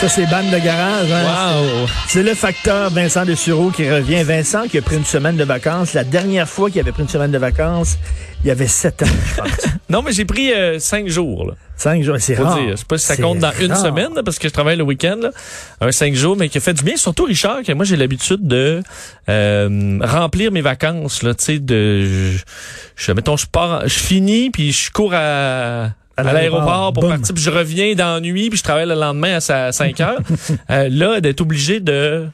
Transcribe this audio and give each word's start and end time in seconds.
Ça, 0.00 0.08
c'est 0.08 0.26
bande 0.26 0.48
de 0.52 0.58
garage. 0.64 1.10
Hein? 1.10 1.54
Wow. 1.60 1.86
C'est 2.06 2.22
le 2.22 2.34
facteur 2.34 2.88
Vincent 2.90 3.24
de 3.24 3.34
Sureau 3.34 3.70
qui 3.70 3.90
revient. 3.90 4.22
Vincent 4.22 4.68
qui 4.68 4.78
a 4.78 4.82
pris 4.82 4.96
une 4.96 5.04
semaine 5.04 5.36
de 5.36 5.42
vacances. 5.42 5.92
La 5.92 6.04
dernière 6.04 6.48
fois 6.48 6.70
qu'il 6.70 6.80
avait 6.80 6.92
pris 6.92 7.02
une 7.02 7.08
semaine 7.08 7.32
de 7.32 7.38
vacances, 7.38 7.98
il 8.44 8.46
y 8.46 8.50
avait 8.52 8.68
sept 8.68 9.02
ans, 9.02 9.06
je 9.06 9.40
pense. 9.42 9.50
Non, 9.90 10.02
mais 10.02 10.12
j'ai 10.12 10.26
pris 10.26 10.52
euh, 10.52 10.78
cinq 10.78 11.08
jours. 11.08 11.46
Là. 11.46 11.54
Cinq 11.74 12.02
jours, 12.04 12.16
c'est 12.20 12.34
rare. 12.34 12.58
dire. 12.58 12.72
Je 12.72 12.76
sais 12.76 12.84
pas 12.86 12.98
si 12.98 13.06
ça 13.06 13.16
compte 13.16 13.38
dans 13.38 13.52
une 13.58 13.74
semaine, 13.74 14.10
là, 14.14 14.22
parce 14.22 14.38
que 14.38 14.46
je 14.46 14.52
travaille 14.52 14.76
le 14.76 14.84
week-end. 14.84 15.18
Un 15.80 15.90
cinq 15.92 16.14
jours, 16.14 16.36
mais 16.36 16.50
qui 16.50 16.58
a 16.58 16.60
fait 16.60 16.74
du 16.74 16.82
bien. 16.84 16.96
Surtout 16.98 17.24
Richard, 17.24 17.62
que 17.66 17.72
moi 17.72 17.86
j'ai 17.86 17.96
l'habitude 17.96 18.46
de 18.46 18.82
euh, 19.30 19.98
remplir 20.02 20.52
mes 20.52 20.60
vacances. 20.60 21.22
Là, 21.22 21.32
tu 21.34 21.44
sais, 21.44 21.58
de, 21.58 22.04
je, 22.04 22.38
je- 22.96 23.12
mettons, 23.12 23.38
je 23.38 23.46
pars, 23.46 23.88
je 23.88 23.98
finis, 23.98 24.50
puis 24.50 24.72
je 24.72 24.90
cours 24.92 25.12
à 25.14 25.88
À 26.18 26.32
l'aéroport, 26.32 26.92
pour 26.92 27.08
partir, 27.08 27.34
puis 27.34 27.42
je 27.42 27.50
reviens 27.50 27.94
dans 27.94 28.14
la 28.14 28.20
nuit, 28.20 28.48
puis 28.50 28.58
je 28.58 28.62
travaille 28.62 28.86
le 28.86 28.94
lendemain 28.94 29.36
à 29.36 29.40
sa- 29.40 29.72
5 29.72 30.00
heures. 30.00 30.18
Euh, 30.70 30.88
là, 30.90 31.20
d'être 31.20 31.40
obligé 31.40 31.80
de 31.80 32.26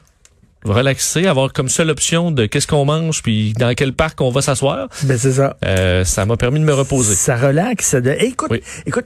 relaxer, 0.63 1.27
avoir 1.27 1.53
comme 1.53 1.69
seule 1.69 1.91
option 1.91 2.31
de 2.31 2.47
qu'est-ce 2.47 2.65
qu'on 2.67 2.85
mange, 2.85 3.21
puis 3.21 3.53
dans 3.53 3.73
quel 3.75 3.93
parc 3.93 4.19
on 4.21 4.31
va 4.31 4.41
s'asseoir, 4.41 4.87
Ben, 5.03 5.17
c'est 5.17 5.33
ça. 5.33 5.55
euh, 5.63 6.03
ça 6.03 6.25
m'a 6.25 6.37
permis 6.37 6.59
de 6.59 6.65
me 6.65 6.73
reposer. 6.73 7.13
Ça 7.13 7.35
relaxe. 7.37 7.85
ça 7.85 8.01
de- 8.01 8.09
Hey, 8.09 8.29
écoute, 8.29 8.49
Oui. 8.51 8.61
écoute, 8.87 9.05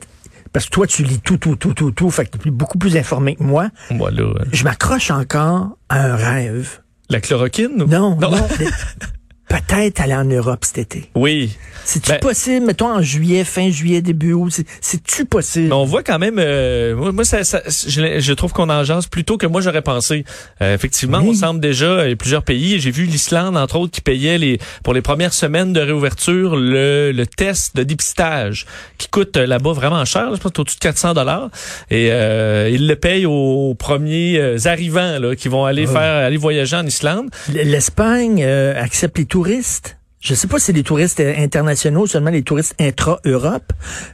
parce 0.53 0.65
que 0.65 0.71
toi, 0.71 0.88
tu 0.88 1.03
lis 1.03 1.19
tout, 1.19 1.38
tout, 1.38 1.57
tout, 1.57 1.73
tout, 1.73 1.91
tout. 1.91 2.09
Fait 2.09 2.25
que 2.25 2.38
tu 2.38 2.47
es 2.47 2.52
beaucoup 2.52 2.77
plus 2.77 2.95
informé 2.95 3.35
que 3.35 3.43
moi. 3.43 3.69
Voilà. 3.91 4.23
Je 4.53 4.63
m'accroche 4.63 5.11
encore 5.11 5.72
à 5.89 6.00
un 6.05 6.16
rêve. 6.16 6.80
La 7.09 7.19
chloroquine? 7.19 7.81
ou- 7.83 7.88
Non, 7.88 8.16
non. 8.16 8.31
mais 8.59 8.66
Peut-être 9.50 10.00
aller 10.02 10.14
en 10.14 10.25
Europe 10.25 10.64
cet 10.64 10.78
été. 10.78 11.09
Oui. 11.16 11.58
C'est-tu 11.83 12.11
Ben- 12.11 12.19
possible, 12.19 12.66
mettons 12.67 12.92
en 12.94 13.02
juillet, 13.02 13.44
fin 13.44 13.72
juillet, 13.72 14.02
début 14.02 14.33
août? 14.33 14.52
c'est- 14.52 14.66
C'est-tu 14.80 15.25
possible? 15.25 15.73
On 15.73 15.86
voit 15.86 16.03
quand 16.03 16.19
même, 16.19 16.36
euh, 16.38 16.95
moi, 17.11 17.23
ça, 17.25 17.44
ça- 17.44 17.64
je, 17.66 18.19
je 18.19 18.33
trouve 18.33 18.53
qu'on 18.53 18.69
en 18.69 18.83
jase 18.83 19.08
plus 19.08 19.23
tôt 19.23 19.38
que 19.38 19.47
moi 19.47 19.59
j'aurais 19.61 19.81
pensé. 19.81 20.23
Euh, 20.61 20.75
effectivement, 20.75 21.19
Oui. 21.22 21.30
on 21.31 21.33
semble 21.33 21.59
déjà 21.59 22.06
il 22.06 22.09
y 22.11 22.14
a 22.14 22.16
plusieurs 22.16 22.44
pays. 22.44 22.80
J'ai 22.80 22.91
vu 22.91 23.06
l'Islande 23.06 23.58
entre 23.58 23.78
autres 23.78 23.91
qui 23.91 24.02
payait 24.02 24.38
les 24.38 24.59
pour 24.83 24.94
les 24.94 25.02
premières 25.02 25.33
semaines 25.33 25.73
de 25.73 25.80
réouverture 25.81 26.56
le, 26.56 27.11
le 27.11 27.25
test 27.25 27.75
de 27.75 27.81
dépistage 27.84 28.67
qui 29.00 29.08
coûte 29.08 29.36
euh, 29.38 29.47
là-bas 29.47 29.73
vraiment 29.73 30.06
cher. 30.06 30.30
là, 30.30 30.36
je 30.36 30.41
pense 30.41 30.52
au-dessus 30.59 30.78
de 30.78 30.81
400 30.81 31.16
dollars 31.16 31.50
et 31.89 32.09
euh, 32.11 32.69
ils 32.72 32.88
le 32.88 32.95
payent 32.95 33.25
aux 33.25 33.73
premiers 33.73 34.38
euh, 34.38 34.58
arrivants 34.66 35.17
là, 35.19 35.36
qui 35.36 35.47
vont 35.47 35.66
aller 35.66 35.86
Ah. 35.89 35.91
faire 35.94 36.25
aller 36.28 36.38
voyager 36.38 36.75
en 36.75 36.86
Islande. 36.86 37.30
L'Espagne 37.52 38.44
euh, 38.45 38.80
accepte 38.80 39.17
les 39.17 39.25
touristes. 39.39 39.95
Je 40.19 40.33
sais 40.33 40.47
pas 40.47 40.59
si 40.59 40.65
c'est 40.65 40.73
les 40.73 40.83
touristes 40.83 41.21
euh, 41.21 41.33
internationaux, 41.37 42.05
seulement 42.05 42.29
les 42.29 42.43
touristes 42.43 42.75
intra-Europe, 42.77 43.71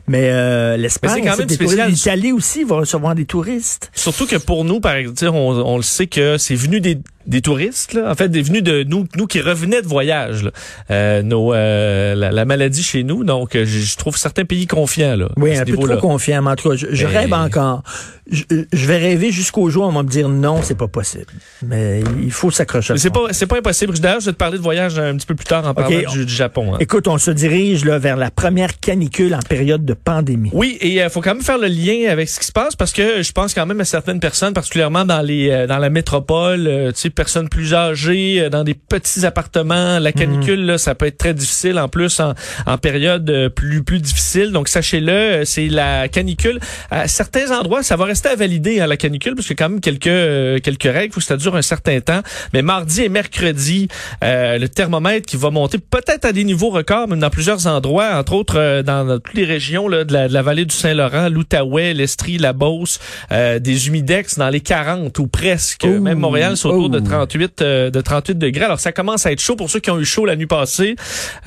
mais 0.08 0.30
euh, 0.30 0.78
l'Espagne 0.78 1.32
des. 1.48 1.58
L'Italie 1.88 2.32
aussi 2.32 2.64
va 2.64 2.76
recevoir 2.76 3.16
des 3.16 3.26
touristes. 3.26 3.90
Surtout 3.96 4.28
que 4.28 4.36
pour 4.36 4.66
nous, 4.66 4.80
par 4.80 4.94
exemple, 4.94 5.36
on, 5.36 5.50
on 5.66 5.78
le 5.78 5.84
sait 5.84 6.06
que 6.06 6.38
c'est 6.38 6.54
venu 6.54 6.80
des, 6.80 7.00
des 7.28 7.42
touristes, 7.42 7.94
là. 7.94 8.10
en 8.12 8.16
fait, 8.16 8.30
des 8.30 8.42
venus 8.42 8.64
de 8.64 8.84
nous, 8.84 9.06
nous 9.16 9.28
qui 9.28 9.42
revenaient 9.42 9.82
de 9.82 9.88
voyage, 9.88 10.44
là. 10.44 10.52
Euh, 10.92 11.22
nos, 11.22 11.54
euh, 11.54 12.16
la, 12.16 12.32
la 12.32 12.46
maladie 12.46 12.84
chez 12.84 13.04
nous. 13.04 13.24
Donc, 13.24 13.56
euh, 13.56 13.66
je, 13.66 13.80
je 13.80 13.98
trouve 13.98 14.18
certains 14.18 14.46
pays 14.46 14.68
confiants 14.68 15.16
là. 15.16 15.28
Oui, 15.38 15.52
à 15.52 15.56
ce 15.58 15.62
un 15.62 15.66
peu 15.66 15.76
trop 15.78 15.98
confiant, 15.98 16.42
mais 16.42 16.52
en 16.52 16.56
tout 16.56 16.70
cas, 16.70 16.76
je, 16.76 16.88
je 16.92 17.06
Mais- 17.08 17.18
rêve 17.20 17.34
encore. 17.34 17.84
Je, 18.30 18.42
je 18.74 18.86
vais 18.88 18.98
rêver 18.98 19.32
jusqu'au 19.32 19.70
jour 19.70 19.86
où 19.86 19.88
on 19.88 19.92
va 19.92 20.02
me 20.02 20.10
dire 20.10 20.28
non, 20.30 20.62
c'est 20.64 20.78
pas 20.78 20.88
possible. 20.88 21.26
Mais 21.64 22.02
il 22.24 22.32
faut 22.32 22.50
s'accrocher. 22.50 22.98
c'est 22.98 23.12
pas, 23.12 23.28
c'est 23.32 23.46
pas 23.46 23.58
impossible. 23.60 23.98
D'ailleurs, 24.00 24.20
je 24.20 24.26
vais 24.26 24.32
te 24.32 24.38
parler 24.38 24.58
de 24.58 24.64
voyage 24.64 24.98
un 24.98 25.16
petit 25.16 25.28
peu 25.28 25.36
plus 25.36 25.46
tard 25.46 25.68
en 25.68 25.76
parlant 25.76 25.96
on- 26.08 26.12
du, 26.12 26.26
du 26.26 26.34
Japon. 26.34 26.74
hein. 26.74 26.78
Écoute, 26.80 27.08
on 27.08 27.20
se 27.20 27.30
dirige 27.30 27.86
là, 27.86 28.00
vers 28.00 28.18
la 28.18 28.32
première 28.32 28.80
canicule 28.80 29.36
en 29.36 29.40
période 29.48 29.86
de 29.86 29.94
pandémie. 29.94 30.50
Oui, 30.54 30.76
et 30.82 30.96
il 31.04 31.10
faut 31.12 31.22
quand 31.22 31.36
même 31.36 31.44
faire 31.44 31.60
le 31.60 31.68
lien 31.68 32.10
avec 32.10 32.28
ce 32.28 32.40
qui 32.40 32.48
se 32.48 32.52
passe 32.52 32.76
parce 32.76 32.94
que 32.94 33.22
je 33.22 33.32
pense 33.32 33.54
quand 33.54 33.68
même 33.68 33.80
à 33.82 33.86
certaines 33.86 34.20
personnes, 34.20 34.54
particulièrement 34.54 35.06
dans 35.06 35.22
les 35.22 35.52
euh, 35.52 35.68
dans 35.68 35.78
la 35.78 35.92
métropole, 35.92 36.66
euh, 36.68 36.92
tu 36.94 37.02
sais, 37.02 37.10
personnes 37.16 37.50
plus 37.50 37.74
âgées, 37.74 38.42
euh, 38.42 38.50
dans 38.50 38.64
des 38.64 38.74
petits 38.74 39.26
appartements, 39.26 40.00
la 40.00 40.12
canicule 40.12 40.66
là, 40.66 40.78
ça 40.78 40.96
peut 40.96 41.06
être 41.08 41.18
très 41.18 41.34
difficile 41.34 41.80
en 41.80 41.88
plus 41.88 42.20
en, 42.20 42.34
en 42.66 42.78
période 42.78 43.30
euh, 43.30 43.50
plus 43.50 43.84
plus 43.84 44.00
difficile. 44.00 44.52
Donc 44.52 44.68
sachez-le, 44.68 45.12
euh, 45.12 45.46
c'est 45.46 45.68
la 45.68 46.08
canicule. 46.08 46.60
À 46.92 47.08
certains 47.08 47.58
endroits, 47.58 47.84
ça 47.84 47.96
va 47.96 48.06
rester 48.06 48.30
à 48.30 48.36
valider 48.36 48.80
hein, 48.80 48.88
la 48.88 48.98
canicule 48.98 49.36
parce 49.36 49.48
qu'il 49.48 49.56
y 49.58 49.62
a 49.62 49.66
quand 49.66 49.70
même 49.72 49.82
quelques 49.82 50.08
euh, 50.08 50.60
quelques 50.60 50.84
règles, 50.84 51.14
faut 51.14 51.20
que 51.20 51.26
ça 51.26 51.38
dure 51.38 51.56
un 51.56 51.62
certain 51.62 52.00
temps. 52.00 52.22
Mais 52.54 52.62
mardi 52.62 53.04
et 53.04 53.10
mercredi, 53.10 53.88
euh, 54.24 54.58
le 54.58 54.70
thermomètre 54.70 55.26
qui 55.26 55.38
va 55.38 55.50
monter 55.50 55.78
peut-être 55.78 56.26
à 56.26 56.32
des 56.32 56.44
niveaux 56.44 56.70
records, 56.70 57.08
même 57.08 57.20
dans 57.20 57.30
plusieurs 57.30 57.68
endroits, 57.68 58.16
entre 58.16 58.34
autres 58.34 58.60
euh, 58.60 58.84
dans, 58.84 59.06
dans 59.06 59.20
toutes 59.20 59.36
les 59.36 59.46
régions 59.46 59.88
là, 59.88 60.04
de, 60.04 60.14
la, 60.14 60.28
de 60.28 60.34
la 60.34 60.42
vallée 60.42 60.66
du 60.66 60.76
Saint-Laurent, 60.76 61.30
l'Outaouais, 61.30 61.94
l'Estrie, 61.94 62.38
la 62.38 62.54
Beauce, 62.54 63.00
des 63.32 63.88
humidex 63.88 64.38
dans 64.38 64.50
les 64.50 64.62
40 64.62 65.18
ou 65.20 65.28
presque. 65.28 65.86
Même 65.86 66.20
Montréal, 66.20 66.58
c'est 66.58 66.68
autour 66.68 66.90
de 66.90 67.00
ouh. 67.00 67.04
38 67.06 67.62
euh, 67.62 67.90
de 67.90 68.02
38 68.02 68.38
degrés. 68.38 68.66
Alors 68.66 68.80
ça 68.80 68.92
commence 68.92 69.26
à 69.26 69.32
être 69.32 69.42
chaud 69.42 69.56
pour 69.56 69.70
ceux 69.70 69.80
qui 69.80 69.92
ont 69.92 70.00
eu 70.00 70.06
chaud 70.06 70.26
la 70.26 70.36
nuit 70.36 70.48
passée. 70.48 70.96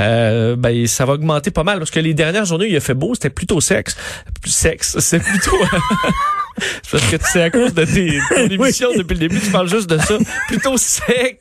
Euh, 0.00 0.56
ben 0.56 0.86
ça 0.86 1.04
va 1.04 1.14
augmenter 1.14 1.50
pas 1.50 1.64
mal 1.64 1.78
parce 1.78 1.90
que 1.90 2.00
les 2.00 2.14
dernières 2.14 2.44
journées 2.44 2.68
il 2.68 2.76
a 2.76 2.80
fait 2.80 2.94
beau, 2.94 3.14
c'était 3.14 3.30
plutôt 3.30 3.60
sexe, 3.60 3.96
sexe, 4.44 4.98
c'est 5.00 5.20
plutôt 5.20 5.56
C'est 6.82 6.90
parce 6.90 7.10
que 7.10 7.16
c'est 7.22 7.42
à 7.42 7.50
cause 7.50 7.72
de 7.72 7.84
tes, 7.84 8.18
ton 8.34 8.48
émission 8.50 8.88
depuis 8.96 9.14
le 9.14 9.20
début, 9.20 9.40
tu 9.40 9.50
parles 9.50 9.68
juste 9.68 9.88
de 9.88 9.98
ça. 9.98 10.18
Plutôt 10.48 10.76
sec. 10.76 11.38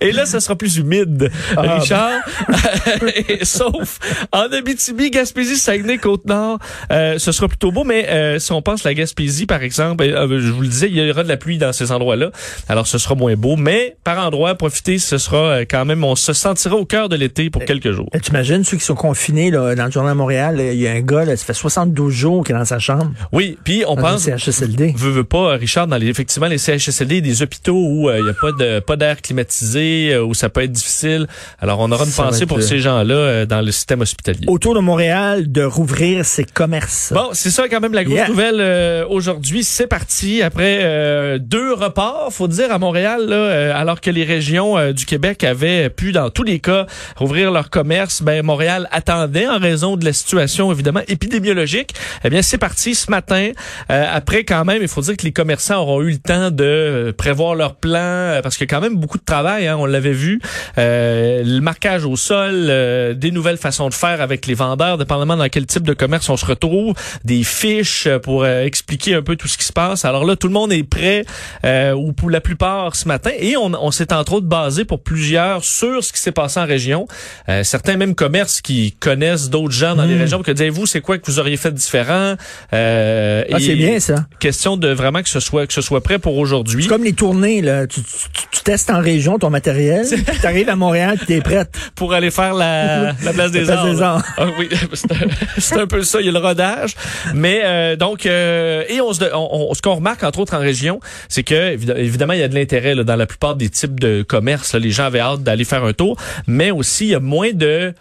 Et 0.00 0.12
là, 0.12 0.26
ça 0.26 0.40
sera 0.40 0.56
plus 0.56 0.76
humide, 0.76 1.30
Ah, 1.56 1.78
Richard. 1.78 2.20
Et 3.28 3.44
sauf 3.44 3.98
en 4.32 4.52
Abitibi, 4.52 5.10
Gaspésie, 5.10 5.56
Saguenay, 5.56 5.98
Côte-Nord, 5.98 6.58
euh, 6.90 7.18
ce 7.18 7.32
sera 7.32 7.48
plutôt 7.48 7.72
beau. 7.72 7.84
Mais 7.84 8.08
euh, 8.08 8.38
si 8.38 8.52
on 8.52 8.62
pense 8.62 8.84
la 8.84 8.94
Gaspésie, 8.94 9.46
par 9.46 9.62
exemple, 9.62 10.04
euh, 10.04 10.40
je 10.40 10.50
vous 10.50 10.62
le 10.62 10.68
disais, 10.68 10.88
il 10.88 10.96
y 10.96 11.10
aura 11.10 11.22
de 11.22 11.28
la 11.28 11.36
pluie 11.36 11.58
dans 11.58 11.72
ces 11.72 11.92
endroits-là. 11.92 12.30
Alors, 12.68 12.86
ce 12.86 12.98
sera 12.98 13.14
moins 13.14 13.34
beau. 13.36 13.56
Mais 13.56 13.96
par 14.04 14.24
endroit, 14.24 14.54
profitez, 14.54 14.98
ce 14.98 15.18
sera 15.18 15.36
euh, 15.36 15.64
quand 15.68 15.84
même, 15.84 16.04
on 16.04 16.16
se 16.16 16.32
sentira 16.32 16.76
au 16.76 16.84
cœur 16.84 17.08
de 17.08 17.16
l'été 17.16 17.50
pour 17.50 17.64
quelques 17.64 17.92
jours. 17.92 18.08
Tu 18.22 18.30
imagines 18.30 18.64
ceux 18.64 18.76
qui 18.76 18.84
sont 18.84 18.94
confinés 18.94 19.50
là, 19.50 19.74
dans 19.74 19.86
le 19.86 19.90
journal 19.90 20.12
à 20.12 20.14
Montréal, 20.14 20.60
il 20.60 20.80
y 20.80 20.88
a 20.88 20.92
un 20.92 21.00
gars, 21.00 21.24
là, 21.24 21.36
ça 21.36 21.44
fait 21.44 21.54
72 21.54 22.12
jours 22.12 22.44
qu'il 22.44 22.54
est 22.54 22.58
dans 22.58 22.64
sa 22.64 22.78
chambre. 22.78 23.10
Oui, 23.32 23.58
puis 23.64 23.84
on 23.86 23.94
dans 23.96 24.02
pense... 24.02 24.24
CHSLD. 24.24 24.94
Veux, 24.96 25.10
veux 25.10 25.24
pas, 25.24 25.56
Richard, 25.56 25.86
dans 25.86 25.96
les, 25.96 26.08
effectivement, 26.08 26.46
les 26.46 26.58
CHSLD, 26.58 27.20
des 27.20 27.42
hôpitaux 27.42 27.76
où 27.76 28.10
il 28.10 28.22
n'y 28.22 28.30
a 28.30 28.34
pas 28.34 28.52
de 28.52 28.80
pas 28.80 28.96
d'air 28.96 29.20
climatisé, 29.20 29.63
euh, 29.74 30.22
où 30.24 30.34
ça 30.34 30.48
peut 30.48 30.62
être 30.62 30.72
difficile. 30.72 31.26
Alors, 31.60 31.80
on 31.80 31.90
aura 31.90 32.04
une 32.04 32.10
Ça 32.10 32.24
pensée 32.24 32.46
pour 32.46 32.62
ces 32.62 32.78
gens-là 32.78 33.14
euh, 33.14 33.46
dans 33.46 33.60
le 33.60 33.72
système 33.72 34.00
hospitalier. 34.00 34.44
Autour 34.46 34.74
de 34.74 34.80
Montréal, 34.80 35.50
de 35.50 35.62
rouvrir 35.62 36.24
ses 36.24 36.44
commerces. 36.44 37.12
Bon, 37.14 37.30
c'est 37.32 37.50
ça 37.50 37.68
quand 37.68 37.80
même 37.80 37.92
la 37.94 38.04
grosse 38.04 38.14
Yeah. 38.14 38.28
nouvelle 38.28 38.60
euh, 38.60 39.04
aujourd'hui. 39.08 39.64
C'est 39.64 39.86
parti 39.88 40.40
après 40.42 40.80
euh, 40.82 41.38
deux 41.40 41.72
reports, 41.72 42.28
faut 42.32 42.46
dire 42.48 42.70
à 42.70 42.78
Montréal, 42.78 43.26
là, 43.26 43.34
euh, 43.36 43.72
alors 43.74 44.00
que 44.00 44.10
les 44.10 44.24
régions 44.24 44.78
euh, 44.78 44.92
du 44.92 45.04
Québec 45.06 45.42
avaient 45.42 45.90
pu, 45.90 46.12
dans 46.12 46.30
tous 46.30 46.44
les 46.44 46.60
cas, 46.60 46.86
rouvrir 47.16 47.50
leur 47.50 47.70
commerce. 47.70 48.22
Ben 48.22 48.42
Montréal 48.44 48.88
attendait 48.92 49.48
en 49.48 49.58
raison 49.58 49.96
de 49.96 50.04
la 50.04 50.12
situation 50.12 50.70
évidemment 50.70 51.00
épidémiologique. 51.08 51.94
Eh 52.24 52.30
bien, 52.30 52.42
c'est 52.42 52.58
parti 52.58 52.94
ce 52.94 53.10
matin. 53.10 53.50
Euh, 53.90 54.04
après, 54.12 54.44
quand 54.44 54.64
même, 54.64 54.80
il 54.82 54.88
faut 54.88 55.00
dire 55.00 55.16
que 55.16 55.24
les 55.24 55.32
commerçants 55.32 55.80
auront 55.82 56.00
eu 56.02 56.10
le 56.12 56.18
temps 56.18 56.50
de 56.50 57.12
prévoir 57.16 57.54
leur 57.54 57.74
plan 57.74 58.38
parce 58.42 58.56
qu'il 58.56 58.66
y 58.66 58.70
a 58.70 58.74
quand 58.76 58.80
même 58.82 58.96
beaucoup 58.96 59.18
de 59.18 59.24
travail. 59.24 59.53
Hein, 59.56 59.76
on 59.78 59.86
l'avait 59.86 60.12
vu, 60.12 60.40
Euh, 60.78 61.42
le 61.44 61.60
marquage 61.60 62.04
au 62.04 62.16
sol, 62.16 62.52
euh, 62.68 63.14
des 63.14 63.30
nouvelles 63.30 63.56
façons 63.58 63.88
de 63.88 63.94
faire 63.94 64.20
avec 64.20 64.46
les 64.46 64.54
vendeurs, 64.54 64.98
dépendamment 64.98 65.36
dans 65.36 65.48
quel 65.48 65.66
type 65.66 65.84
de 65.84 65.92
commerce 65.94 66.28
on 66.28 66.36
se 66.36 66.44
retrouve, 66.46 66.94
des 67.24 67.44
fiches 67.44 68.06
euh, 68.06 68.18
pour 68.18 68.44
euh, 68.44 68.64
expliquer 68.64 69.14
un 69.14 69.22
peu 69.22 69.36
tout 69.36 69.48
ce 69.48 69.56
qui 69.58 69.64
se 69.64 69.72
passe. 69.72 70.04
Alors 70.04 70.24
là, 70.24 70.36
tout 70.36 70.48
le 70.48 70.52
monde 70.52 70.72
est 70.72 70.82
prêt, 70.82 71.24
euh, 71.64 71.92
ou 71.92 72.12
pour 72.12 72.30
la 72.30 72.40
plupart 72.40 72.96
ce 72.96 73.06
matin, 73.08 73.30
et 73.38 73.56
on, 73.56 73.72
on 73.80 73.90
s'est 73.90 74.12
entre 74.12 74.34
autres 74.34 74.46
basé 74.46 74.84
pour 74.84 75.02
plusieurs 75.02 75.64
sur 75.64 76.02
ce 76.02 76.12
qui 76.12 76.20
s'est 76.20 76.32
passé 76.32 76.58
en 76.60 76.66
région. 76.66 77.06
Euh, 77.48 77.62
certains 77.64 77.96
même 77.96 78.14
commerces 78.14 78.60
qui 78.60 78.92
connaissent 78.98 79.50
d'autres 79.50 79.72
gens 79.74 79.94
dans 79.94 80.04
les 80.04 80.16
régions, 80.16 80.42
que 80.42 80.52
dites-vous, 80.52 80.86
c'est 80.86 81.00
quoi 81.00 81.18
que 81.18 81.26
vous 81.26 81.38
auriez 81.38 81.56
fait 81.56 81.70
de 81.70 81.76
différent? 81.76 82.34
Euh, 82.72 83.44
Ah, 83.52 83.58
c'est 83.60 83.76
bien 83.76 84.00
ça. 84.00 84.26
Question 84.40 84.76
de 84.76 84.88
vraiment 84.88 85.22
que 85.22 85.28
ce 85.28 85.40
soit 85.40 85.66
que 85.66 85.72
ce 85.72 85.80
soit 85.80 86.02
prêt 86.02 86.18
pour 86.18 86.36
aujourd'hui. 86.38 86.82
C'est 86.84 86.88
comme 86.88 87.04
les 87.04 87.12
tournées, 87.12 87.62
là. 87.62 87.86
Tu, 87.86 88.00
tu- 88.02 88.46
tu 88.50 88.60
testes 88.62 88.90
en 88.90 89.00
région 89.00 89.38
ton 89.44 89.50
matériel, 89.50 90.06
tu 90.40 90.46
arrives 90.46 90.70
à 90.70 90.76
Montréal, 90.76 91.18
tu 91.26 91.34
es 91.34 91.42
prête. 91.42 91.68
pour 91.96 92.14
aller 92.14 92.30
faire 92.30 92.54
la, 92.54 93.12
la 93.22 93.32
place 93.34 93.50
des 93.50 93.68
arts. 93.68 94.22
Ah 94.38 94.46
oui, 94.58 94.70
c'est 95.58 95.76
un, 95.78 95.86
peu 95.86 96.02
ça, 96.02 96.20
il 96.20 96.26
y 96.26 96.28
a 96.30 96.32
le 96.32 96.38
rodage. 96.38 96.94
Mais 97.34 97.60
euh, 97.62 97.94
donc, 97.94 98.24
euh, 98.24 98.84
et 98.88 99.02
on, 99.02 99.12
se, 99.12 99.22
on, 99.34 99.48
on- 99.70 99.74
ce 99.74 99.82
qu'on 99.82 99.96
remarque 99.96 100.22
entre 100.22 100.38
autres 100.38 100.54
en 100.56 100.60
région, 100.60 100.98
c'est 101.28 101.42
que 101.42 101.76
évid- 101.76 101.94
évidemment 101.98 102.32
il 102.32 102.40
y 102.40 102.42
a 102.42 102.48
de 102.48 102.54
l'intérêt 102.54 102.94
dans 102.94 103.16
la 103.16 103.26
plupart 103.26 103.54
des 103.54 103.68
types 103.68 104.00
de 104.00 104.22
commerces. 104.22 104.72
là. 104.72 104.78
les 104.78 104.90
gens 104.90 105.04
avaient 105.04 105.20
hâte 105.20 105.42
d'aller 105.42 105.64
faire 105.64 105.84
un 105.84 105.92
tour, 105.92 106.16
mais 106.46 106.70
aussi 106.70 107.04
il 107.04 107.10
y 107.10 107.14
a 107.14 107.20
moins 107.20 107.52
de 107.52 107.92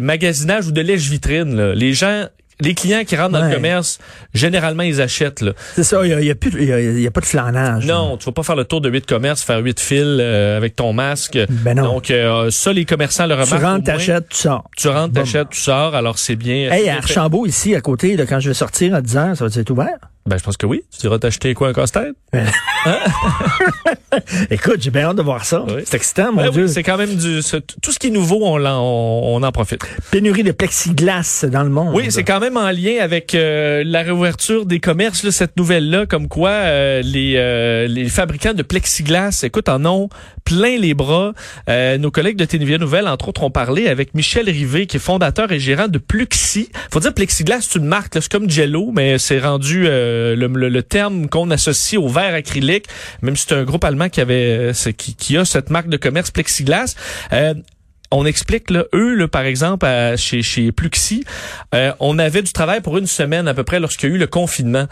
magasinage 0.00 0.66
ou 0.66 0.72
de 0.72 0.82
lèche 0.82 1.08
vitrine. 1.08 1.56
là. 1.56 1.74
Les 1.74 1.94
gens 1.94 2.26
les 2.60 2.74
clients 2.74 3.04
qui 3.04 3.16
rentrent 3.16 3.32
dans 3.32 3.40
Ouais. 3.42 3.48
le 3.50 3.54
commerce, 3.56 3.98
généralement, 4.34 4.82
ils 4.82 5.00
achètent. 5.00 5.40
Là. 5.42 5.52
C'est 5.74 5.82
ça, 5.84 6.00
il 6.04 6.08
n'y 6.08 6.14
a, 6.14 6.20
y 6.22 6.30
a 6.30 6.34
plus- 6.34 6.64
y 6.64 6.72
a- 6.72 6.80
y 6.80 7.06
a 7.06 7.10
pas 7.10 7.20
de 7.20 7.26
flanage. 7.26 7.84
Non, 7.86 8.16
tu 8.16 8.24
vas 8.26 8.32
pas 8.32 8.42
faire 8.42 8.56
le 8.56 8.64
tour 8.64 8.80
de 8.80 8.88
huit 8.88 9.04
commerces, 9.06 9.42
faire 9.42 9.58
huit 9.58 9.78
fils 9.80 10.02
euh, 10.20 10.56
avec 10.56 10.74
ton 10.76 10.92
masque. 10.92 11.38
Ben 11.50 11.76
non. 11.76 11.82
Donc, 11.84 12.10
euh, 12.10 12.50
ça, 12.50 12.72
les 12.72 12.84
commerçants 12.84 13.26
le 13.26 13.34
Tu 13.34 13.40
remarquent. 13.42 13.62
au 13.62 13.66
rentres, 13.66 13.84
t'achètes, 13.84 14.28
tu 14.30 14.36
sors. 14.38 14.70
Tu 14.76 14.88
rentres, 14.88 15.12
Bon. 15.12 15.20
t'achètes, 15.20 15.50
tu 15.50 15.60
sors. 15.60 15.94
Alors, 15.94 16.18
c'est 16.18 16.36
bien. 16.36 16.70
Hey, 16.72 16.88
à. 16.88 16.96
Archambault, 16.96 17.46
ici, 17.46 17.74
à 17.74 17.80
côté, 17.80 18.16
là, 18.16 18.24
quand 18.26 18.40
je 18.40 18.48
vais 18.48 18.54
sortir 18.54 18.94
à 18.94 19.00
10 19.02 19.16
heures, 19.16 19.36
ça 19.36 19.46
va 19.46 19.60
être 19.60 19.70
ouvert? 19.70 19.98
Ben, 20.26 20.38
je 20.38 20.42
pense 20.42 20.56
que 20.56 20.66
oui. 20.66 20.82
Tu 20.98 21.06
iras 21.06 21.18
t'acheter 21.18 21.54
quoi, 21.54 21.68
un 21.68 21.72
casse-tête? 21.72 22.14
Écoute, 24.50 24.76
j'ai 24.80 24.90
bien 24.90 25.02
hâte 25.02 25.16
de 25.16 25.22
voir 25.22 25.44
ça. 25.44 25.64
Oui. 25.68 25.82
C'est 25.84 25.96
excitant, 25.96 26.32
mon 26.32 26.42
Ben 26.42 26.50
Dieu. 26.50 26.64
oui, 26.64 26.68
c'est 26.72 26.82
quand 26.82 26.96
même 26.96 27.14
du, 27.14 27.40
tout 27.82 27.92
ce 27.92 27.98
qui 27.98 28.08
est 28.08 28.10
nouveau, 28.10 28.40
on, 28.42 28.56
l'en- 28.56 28.80
on, 28.82 29.36
on 29.36 29.42
en 29.42 29.52
profite. 29.52 29.80
Pénurie 30.10 30.42
de 30.42 30.52
plexiglas 30.52 31.44
dans 31.50 31.62
le 31.62 31.70
monde. 31.70 31.94
Oui, 31.94 32.06
c'est 32.10 32.24
quand 32.24 32.40
même 32.40 32.56
en 32.56 32.70
lien 32.70 32.96
avec 33.00 33.34
euh, 33.34 33.82
la 33.86 34.02
réouverture 34.02 34.66
des 34.66 34.80
commerces, 34.80 35.22
là, 35.22 35.30
cette 35.30 35.56
nouvelle-là, 35.56 36.06
comme 36.06 36.28
quoi 36.28 36.50
euh, 36.50 37.02
les, 37.02 37.34
euh, 37.36 37.86
les 37.86 38.08
fabricants 38.08 38.54
de 38.54 38.62
plexiglas, 38.62 39.40
écoute, 39.44 39.68
en 39.68 39.84
ont 39.86 40.08
plein 40.44 40.76
les 40.78 40.94
bras. 40.94 41.32
Nos 41.68 42.10
collègues 42.10 42.36
de 42.36 42.44
Télévision 42.44 42.78
Nouvelle, 42.78 43.08
entre 43.08 43.28
autres, 43.28 43.42
ont 43.42 43.50
parlé 43.50 43.88
avec 43.88 44.14
Michel 44.14 44.48
Rivet, 44.48 44.86
qui 44.86 44.96
est 44.96 45.00
fondateur 45.00 45.50
et 45.52 45.58
gérant 45.58 45.88
de 45.88 45.98
Pluxi. 45.98 46.70
Faut 46.92 47.00
dire 47.00 47.12
plexiglas, 47.14 47.60
c'est 47.62 47.78
une 47.78 47.84
marque, 47.86 48.14
c'est 48.14 48.30
comme 48.30 48.48
Jello, 48.48 48.90
mais 48.94 49.18
c'est 49.18 49.38
rendu 49.40 49.84
euh, 49.86 50.15
le, 50.34 50.46
le- 50.46 50.68
le 50.68 50.82
terme 50.82 51.28
qu'on 51.28 51.50
associe 51.50 52.00
au 52.00 52.08
verre 52.08 52.34
acrylique, 52.34 52.86
même 53.22 53.36
si 53.36 53.46
c'est 53.48 53.54
un 53.54 53.64
groupe 53.64 53.84
allemand 53.84 54.08
qui 54.08 54.20
avait 54.20 54.72
euh, 54.72 54.92
qui, 54.96 55.14
qui 55.14 55.36
a 55.36 55.44
cette 55.44 55.70
marque 55.70 55.88
de 55.88 55.96
commerce 55.96 56.30
plexiglas. 56.30 56.94
Euh, 57.32 57.54
on 58.12 58.24
explique 58.24 58.70
là, 58.70 58.84
eux 58.94 59.14
là, 59.16 59.26
par 59.28 59.42
exemple 59.44 59.84
à- 59.84 60.16
chez 60.16 60.40
chez 60.42 60.70
Pluxi, 60.72 61.24
euh, 61.74 61.92
on 62.00 62.18
avait 62.18 62.42
du 62.42 62.52
travail 62.52 62.80
pour 62.80 62.96
une 62.98 63.06
semaine 63.06 63.48
à 63.48 63.54
peu 63.54 63.64
près 63.64 63.80
lorsqu'il 63.80 64.08
y 64.08 64.12
a 64.12 64.14
eu 64.14 64.18
le 64.18 64.26
confinement 64.28 64.86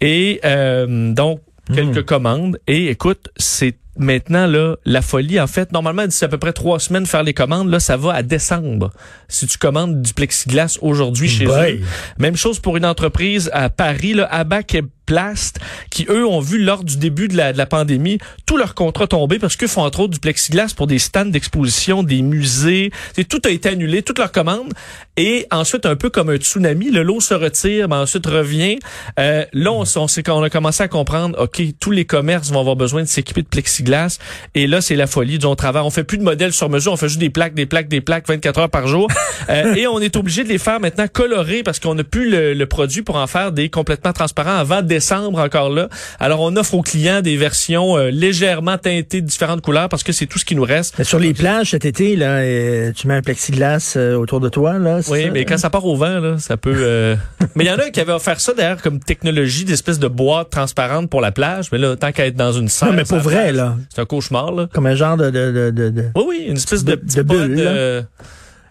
et 0.00 0.40
euh, 0.44 1.12
donc 1.12 1.40
quelques 1.74 2.04
commandes 2.04 2.58
et 2.66 2.88
écoute 2.88 3.28
c'est 3.36 3.74
maintenant 3.96 4.46
là 4.46 4.76
la 4.84 5.02
folie 5.02 5.40
en 5.40 5.46
fait 5.46 5.72
normalement 5.72 6.04
c'est 6.10 6.24
à 6.24 6.28
peu 6.28 6.38
près 6.38 6.52
trois 6.52 6.80
semaines 6.80 7.06
faire 7.06 7.22
les 7.22 7.34
commandes 7.34 7.70
là 7.70 7.80
ça 7.80 7.96
va 7.96 8.12
à 8.12 8.22
décembre. 8.22 8.90
Si 9.28 9.46
tu 9.46 9.58
commandes 9.58 10.02
du 10.02 10.12
plexiglas 10.14 10.78
aujourd'hui 10.82 11.28
chez 11.28 11.46
Boy. 11.46 11.80
eux 11.80 11.80
même 12.18 12.36
chose 12.36 12.58
pour 12.58 12.76
une 12.76 12.86
entreprise 12.86 13.50
à 13.52 13.70
Paris 13.70 14.14
là 14.14 14.26
Abac 14.30 14.74
et 14.74 14.82
Plast 15.06 15.60
qui 15.90 16.06
eux 16.08 16.26
ont 16.26 16.40
vu 16.40 16.58
lors 16.58 16.82
du 16.82 16.96
début 16.96 17.28
de 17.28 17.36
la, 17.36 17.52
de 17.52 17.58
la 17.58 17.66
pandémie 17.66 18.18
tous 18.46 18.56
leurs 18.56 18.74
contrats 18.74 19.06
tomber 19.06 19.38
parce 19.38 19.56
qu'ils 19.56 19.68
font 19.68 19.82
entre 19.82 20.00
autres 20.00 20.14
du 20.14 20.18
plexiglas 20.18 20.72
pour 20.74 20.86
des 20.86 20.98
stands 20.98 21.26
d'exposition, 21.26 22.02
des 22.02 22.22
musées, 22.22 22.90
tout 23.28 23.40
a 23.44 23.50
été 23.50 23.68
annulé, 23.68 24.02
toutes 24.02 24.18
leurs 24.18 24.32
commandes 24.32 24.72
et 25.16 25.46
ensuite 25.50 25.86
un 25.86 25.96
peu 25.96 26.10
comme 26.10 26.30
un 26.30 26.36
tsunami, 26.36 26.90
le 26.90 27.02
lot 27.02 27.20
se 27.20 27.34
retire, 27.34 27.88
mais 27.88 27.96
ensuite 27.96 28.26
revient. 28.26 28.78
Euh, 29.18 29.44
là 29.52 29.72
on, 29.72 29.84
on 29.96 30.06
qu'on 30.24 30.42
a 30.42 30.50
commencé 30.50 30.82
à 30.82 30.88
comprendre, 30.88 31.38
ok, 31.40 31.62
tous 31.80 31.90
les 31.90 32.04
commerces 32.04 32.50
vont 32.50 32.60
avoir 32.60 32.76
besoin 32.76 33.02
de 33.02 33.08
s'équiper 33.08 33.42
de 33.42 33.48
plexiglas 33.48 34.18
et 34.54 34.66
là 34.66 34.80
c'est 34.80 34.96
la 34.96 35.06
folie 35.06 35.38
du 35.38 35.46
on 35.46 35.56
travaille, 35.56 35.82
on 35.82 35.90
fait 35.90 36.04
plus 36.04 36.18
de 36.18 36.22
modèles 36.22 36.52
sur 36.52 36.68
mesure, 36.68 36.92
on 36.92 36.96
fait 36.96 37.08
juste 37.08 37.20
des 37.20 37.30
plaques, 37.30 37.54
des 37.54 37.66
plaques, 37.66 37.88
des 37.88 38.00
plaques 38.00 38.26
24 38.28 38.60
heures 38.60 38.70
par 38.70 38.86
jour 38.86 39.08
Euh, 39.50 39.74
et 39.74 39.86
on 39.86 40.00
est 40.00 40.16
obligé 40.16 40.42
de 40.42 40.48
les 40.48 40.56
faire 40.56 40.80
maintenant 40.80 41.06
colorés 41.06 41.62
parce 41.62 41.78
qu'on 41.78 41.94
n'a 41.94 42.04
plus 42.04 42.30
le, 42.30 42.54
le 42.54 42.66
produit 42.66 43.02
pour 43.02 43.16
en 43.16 43.26
faire 43.26 43.52
des 43.52 43.68
complètement 43.68 44.14
transparents 44.14 44.56
avant 44.56 44.80
décembre 44.80 45.38
encore 45.38 45.68
là. 45.68 45.88
Alors 46.18 46.40
on 46.40 46.56
offre 46.56 46.74
aux 46.74 46.82
clients 46.82 47.20
des 47.20 47.36
versions 47.36 47.98
euh, 47.98 48.10
légèrement 48.10 48.78
teintées 48.78 49.20
de 49.20 49.26
différentes 49.26 49.60
couleurs 49.60 49.90
parce 49.90 50.02
que 50.02 50.12
c'est 50.12 50.26
tout 50.26 50.38
ce 50.38 50.46
qui 50.46 50.54
nous 50.54 50.62
reste. 50.62 50.94
Mais 50.98 51.04
sur 51.04 51.18
les 51.18 51.34
plages 51.34 51.70
cet 51.70 51.84
été, 51.84 52.16
là, 52.16 52.36
euh, 52.36 52.92
tu 52.92 53.08
mets 53.08 53.14
un 53.14 53.22
plexiglas 53.22 53.94
euh, 53.96 54.14
autour 54.14 54.40
de 54.40 54.48
toi, 54.48 54.78
là. 54.78 55.00
C'est 55.04 55.12
Oui, 55.12 55.22
ça? 55.24 55.30
mais 55.32 55.44
quand 55.44 55.58
ça 55.58 55.70
part 55.70 55.84
au 55.84 55.96
vent, 55.96 56.18
là, 56.20 56.38
ça 56.38 56.56
peut. 56.56 56.74
euh, 56.76 57.16
mais 57.54 57.64
il 57.64 57.66
y 57.68 57.70
en 57.70 57.76
a 57.78 57.90
qui 57.90 58.00
avaient 58.00 58.12
offert 58.12 58.40
ça 58.40 58.52
d'ailleurs 58.54 58.82
comme 58.82 58.98
technologie 59.00 59.64
d'espèce 59.64 59.98
de 59.98 60.08
boîte 60.08 60.50
transparente 60.50 61.08
pour 61.10 61.20
la 61.20 61.32
plage. 61.32 61.66
Mais 61.72 61.78
là, 61.78 61.96
tant 61.96 62.12
qu'à 62.12 62.26
être 62.26 62.36
dans 62.36 62.52
une 62.52 62.68
salle, 62.68 62.90
Non, 62.90 62.96
mais 62.96 63.04
pour 63.04 63.18
vrai, 63.18 63.44
plage, 63.52 63.56
là. 63.56 63.76
c'est 63.94 64.00
un 64.00 64.06
cauchemar 64.06 64.52
là. 64.52 64.68
Comme 64.72 64.86
un 64.86 64.94
genre 64.94 65.16
de... 65.16 65.30
de, 65.30 65.70
de, 65.70 65.90
de, 65.90 66.04
Oui, 66.16 66.24
oui, 66.28 66.44
une 66.48 66.56
espèce 66.56 66.84
de, 66.84 66.94
De- 66.96 67.22
bulle, 67.22 68.06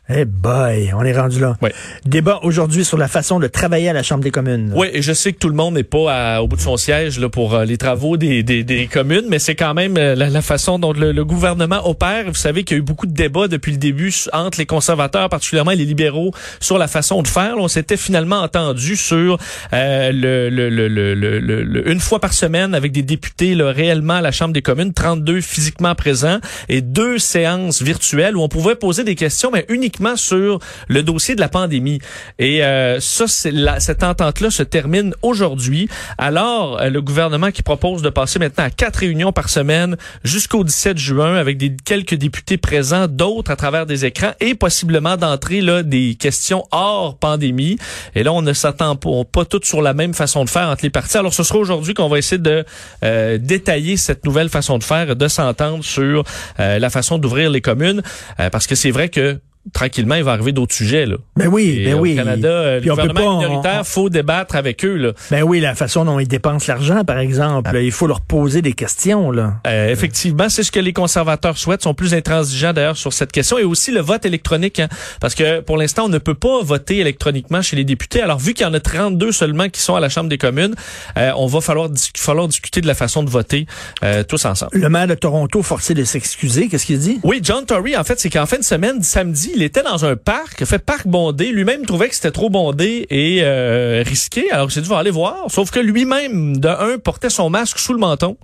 Eh 0.09 0.25
boy, 0.25 0.91
on 0.93 1.01
est 1.05 1.17
rendu 1.17 1.39
là. 1.39 1.55
Ouais. 1.61 1.73
Débat 2.05 2.39
aujourd'hui 2.43 2.83
sur 2.83 2.97
la 2.97 3.07
façon 3.07 3.39
de 3.39 3.47
travailler 3.47 3.87
à 3.87 3.93
la 3.93 4.03
Chambre 4.03 4.21
des 4.21 4.31
communes. 4.31 4.73
Oui, 4.75 4.87
et 4.91 5.01
je 5.01 5.13
sais 5.13 5.31
que 5.31 5.37
tout 5.37 5.47
le 5.47 5.55
monde 5.55 5.75
n'est 5.75 5.83
pas 5.83 6.11
à- 6.35 6.41
au 6.41 6.47
bout 6.49 6.57
de 6.57 6.61
son 6.61 6.75
siège 6.75 7.19
là, 7.19 7.29
pour 7.29 7.53
euh, 7.55 7.63
les 7.63 7.77
travaux 7.77 8.17
des, 8.17 8.43
des, 8.43 8.65
des 8.65 8.87
communes, 8.87 9.23
mais 9.29 9.39
c'est 9.39 9.55
quand 9.55 9.73
même 9.73 9.95
euh, 9.97 10.13
la, 10.13 10.29
la 10.29 10.41
façon 10.41 10.77
dont 10.77 10.91
le, 10.91 11.13
le 11.13 11.23
gouvernement 11.23 11.87
opère. 11.87 12.25
Vous 12.27 12.33
savez 12.35 12.65
qu'il 12.65 12.75
y 12.75 12.79
a 12.79 12.81
eu 12.81 12.83
beaucoup 12.85 13.05
de 13.05 13.13
débats 13.13 13.47
depuis 13.47 13.71
le 13.71 13.77
début 13.77 14.13
entre 14.33 14.57
les 14.59 14.65
conservateurs, 14.65 15.29
particulièrement 15.29 15.71
les 15.71 15.85
libéraux, 15.85 16.31
sur 16.59 16.77
la 16.77 16.89
façon 16.89 17.21
de 17.21 17.27
faire. 17.29 17.55
Là, 17.55 17.61
on 17.61 17.69
s'était 17.69 17.95
finalement 17.97 18.41
entendu 18.41 18.97
sur 18.97 19.37
euh, 19.71 20.11
le, 20.11 20.49
le, 20.49 20.69
le, 20.69 20.89
le, 20.89 21.15
le- 21.15 21.39
le- 21.39 21.63
le- 21.63 21.89
une 21.89 22.01
fois 22.01 22.19
par 22.19 22.33
semaine 22.33 22.75
avec 22.75 22.91
des 22.91 23.03
députés 23.03 23.55
là, 23.55 23.71
réellement 23.71 24.15
à 24.15 24.21
la 24.21 24.33
Chambre 24.33 24.53
des 24.53 24.61
communes, 24.61 24.91
32 24.91 25.39
physiquement 25.39 25.95
présents 25.95 26.39
et 26.67 26.81
deux 26.81 27.19
séances 27.19 27.81
virtuelles 27.81 28.35
où 28.35 28.41
on 28.41 28.49
pouvait 28.49 28.75
poser 28.75 29.05
des 29.05 29.15
questions, 29.15 29.49
mais 29.49 29.65
uniquement 29.69 29.92
sur 30.15 30.59
le 30.87 31.03
dossier 31.03 31.35
de 31.35 31.39
la 31.39 31.49
pandémie. 31.49 31.99
Et 32.39 32.63
euh, 32.63 32.99
ça, 32.99 33.25
la- 33.51 33.79
cette 33.79 34.03
entente-là 34.03 34.49
se 34.51 34.63
termine 34.63 35.13
aujourd'hui. 35.21 35.87
Alors, 36.17 36.79
euh, 36.81 36.89
le 36.89 37.01
gouvernement 37.01 37.51
qui 37.51 37.63
propose 37.63 38.01
de 38.01 38.09
passer 38.09 38.39
maintenant 38.39 38.65
à 38.65 38.69
quatre 38.69 38.97
réunions 38.97 39.31
par 39.31 39.49
semaine 39.49 39.97
jusqu'au 40.23 40.63
17 40.63 40.97
juin 40.97 41.35
avec 41.35 41.57
des 41.57 41.75
quelques 41.83 42.15
députés 42.15 42.57
présents, 42.57 43.07
d'autres 43.07 43.51
à 43.51 43.55
travers 43.55 43.85
des 43.85 44.05
écrans 44.05 44.31
et 44.39 44.55
possiblement 44.55 45.17
d'entrer 45.17 45.61
là 45.61 45.83
des 45.83 46.15
questions 46.15 46.65
hors 46.71 47.17
pandémie. 47.17 47.77
Et 48.15 48.23
là, 48.23 48.33
on 48.33 48.41
ne 48.41 48.53
s'attend 48.53 48.95
pas, 48.95 49.23
pas 49.31 49.45
toutes 49.45 49.65
sur 49.65 49.81
la 49.81 49.93
même 49.93 50.13
façon 50.13 50.43
de 50.45 50.49
faire 50.49 50.69
entre 50.69 50.83
les 50.83 50.89
partis. 50.89 51.17
Alors, 51.17 51.33
ce 51.33 51.43
sera 51.43 51.59
aujourd'hui 51.59 51.93
qu'on 51.93 52.09
va 52.09 52.17
essayer 52.17 52.41
de 52.41 52.65
euh, 53.03 53.37
détailler 53.37 53.97
cette 53.97 54.25
nouvelle 54.25 54.49
façon 54.49 54.77
de 54.77 54.83
faire, 54.83 55.15
de 55.15 55.27
s'entendre 55.27 55.83
sur 55.83 56.23
euh, 56.59 56.79
la 56.79 56.89
façon 56.89 57.17
d'ouvrir 57.17 57.49
les 57.49 57.61
communes, 57.61 58.01
euh, 58.39 58.49
parce 58.49 58.67
que 58.67 58.75
c'est 58.75 58.91
vrai 58.91 59.09
que 59.09 59.39
tranquillement, 59.71 60.15
il 60.15 60.23
va 60.23 60.33
arriver 60.33 60.51
d'autres 60.51 60.73
sujets. 60.75 61.05
Là. 61.05 61.15
Ben 61.35 61.47
oui, 61.47 61.77
Et 61.79 61.85
ben 61.85 61.93
au 61.95 61.99
oui. 61.99 62.15
Canada, 62.15 62.47
euh, 62.49 62.75
le 62.75 62.81
Puis 62.81 62.91
on 62.91 62.95
peut 62.95 63.01
gouvernement 63.07 63.39
pas- 63.41 63.47
minoritaire, 63.47 63.79
on- 63.81 63.83
faut 63.85 64.09
débattre 64.09 64.55
avec 64.55 64.83
eux. 64.83 64.95
Là. 64.97 65.13
Ben 65.31 65.43
oui, 65.43 65.59
la 65.59 65.75
façon 65.75 66.03
dont 66.05 66.19
ils 66.19 66.27
dépensent 66.27 66.71
l'argent, 66.71 67.03
par 67.03 67.17
exemple. 67.19 67.71
Il 67.81 67.91
faut 67.91 68.07
leur 68.07 68.21
poser 68.21 68.61
des 68.61 68.73
questions, 68.73 69.31
là. 69.31 69.55
Euh, 69.67 69.89
effectivement, 69.89 70.49
c'est 70.49 70.63
ce 70.63 70.71
que 70.71 70.79
les 70.79 70.93
conservateurs 70.93 71.57
souhaitent, 71.57 71.83
sont 71.83 71.93
plus 71.93 72.13
intransigeants 72.13 72.73
d'ailleurs 72.73 72.97
sur 72.97 73.13
cette 73.13 73.31
question, 73.31 73.57
et 73.57 73.63
aussi 73.63 73.91
le 73.91 74.01
vote 74.01 74.25
électronique, 74.25 74.79
hein, 74.79 74.87
parce 75.19 75.35
que 75.35 75.61
pour 75.61 75.77
l'instant, 75.77 76.05
on 76.05 76.09
ne 76.09 76.17
peut 76.17 76.33
pas 76.35 76.61
voter 76.61 76.97
électroniquement 76.99 77.61
chez 77.61 77.75
les 77.75 77.83
députés. 77.85 78.21
Alors, 78.21 78.39
vu 78.39 78.53
qu'il 78.53 78.65
y 78.65 78.69
en 78.69 78.73
a 78.73 78.79
32 78.79 79.31
seulement 79.31 79.69
qui 79.69 79.81
sont 79.81 79.95
à 79.95 79.99
la 79.99 80.09
Chambre 80.09 80.29
des 80.29 80.37
communes, 80.37 80.75
euh, 81.17 81.31
on 81.37 81.47
va 81.47 81.61
falloir, 81.61 81.89
dis- 81.89 82.11
falloir 82.17 82.47
discuter 82.47 82.81
de 82.81 82.87
la 82.87 82.95
façon 82.95 83.23
de 83.23 83.29
voter 83.29 83.65
euh, 84.03 84.23
tous 84.23 84.43
ensemble. 84.45 84.71
Le 84.73 84.89
maire 84.89 85.07
de 85.07 85.15
Toronto 85.15 85.61
forcé 85.63 85.93
de 85.93 86.03
s'excuser, 86.03 86.67
qu'est-ce 86.67 86.85
qu'il 86.85 86.99
dit? 86.99 87.19
Oui, 87.23 87.39
John 87.41 87.65
Tory, 87.65 87.95
en 87.97 88.03
fait, 88.03 88.19
c'est 88.19 88.29
qu'en 88.29 88.45
fin 88.45 88.57
de 88.57 88.63
semaine, 88.63 89.01
samedi, 89.03 89.52
il 89.55 89.61
était 89.63 89.83
dans 89.83 90.05
un 90.05 90.15
parc, 90.15 90.61
il 90.61 90.65
fait 90.65 90.79
parc 90.79 91.07
bondé. 91.07 91.51
Lui-même 91.51 91.85
trouvait 91.85 92.09
que 92.09 92.15
c'était 92.15 92.31
trop 92.31 92.49
bondé 92.49 93.05
et 93.09 93.39
euh, 93.41 94.03
risqué. 94.05 94.51
Alors, 94.51 94.69
j'ai 94.69 94.81
dit, 94.81 94.89
va 94.89 94.97
aller 94.97 95.11
voir. 95.11 95.45
Sauf 95.49 95.71
que 95.71 95.79
lui-même, 95.79 96.57
de 96.57 96.67
un, 96.67 96.97
portait 96.97 97.29
son 97.29 97.49
masque 97.49 97.79
sous 97.79 97.93
le 97.93 97.99
menton 97.99 98.37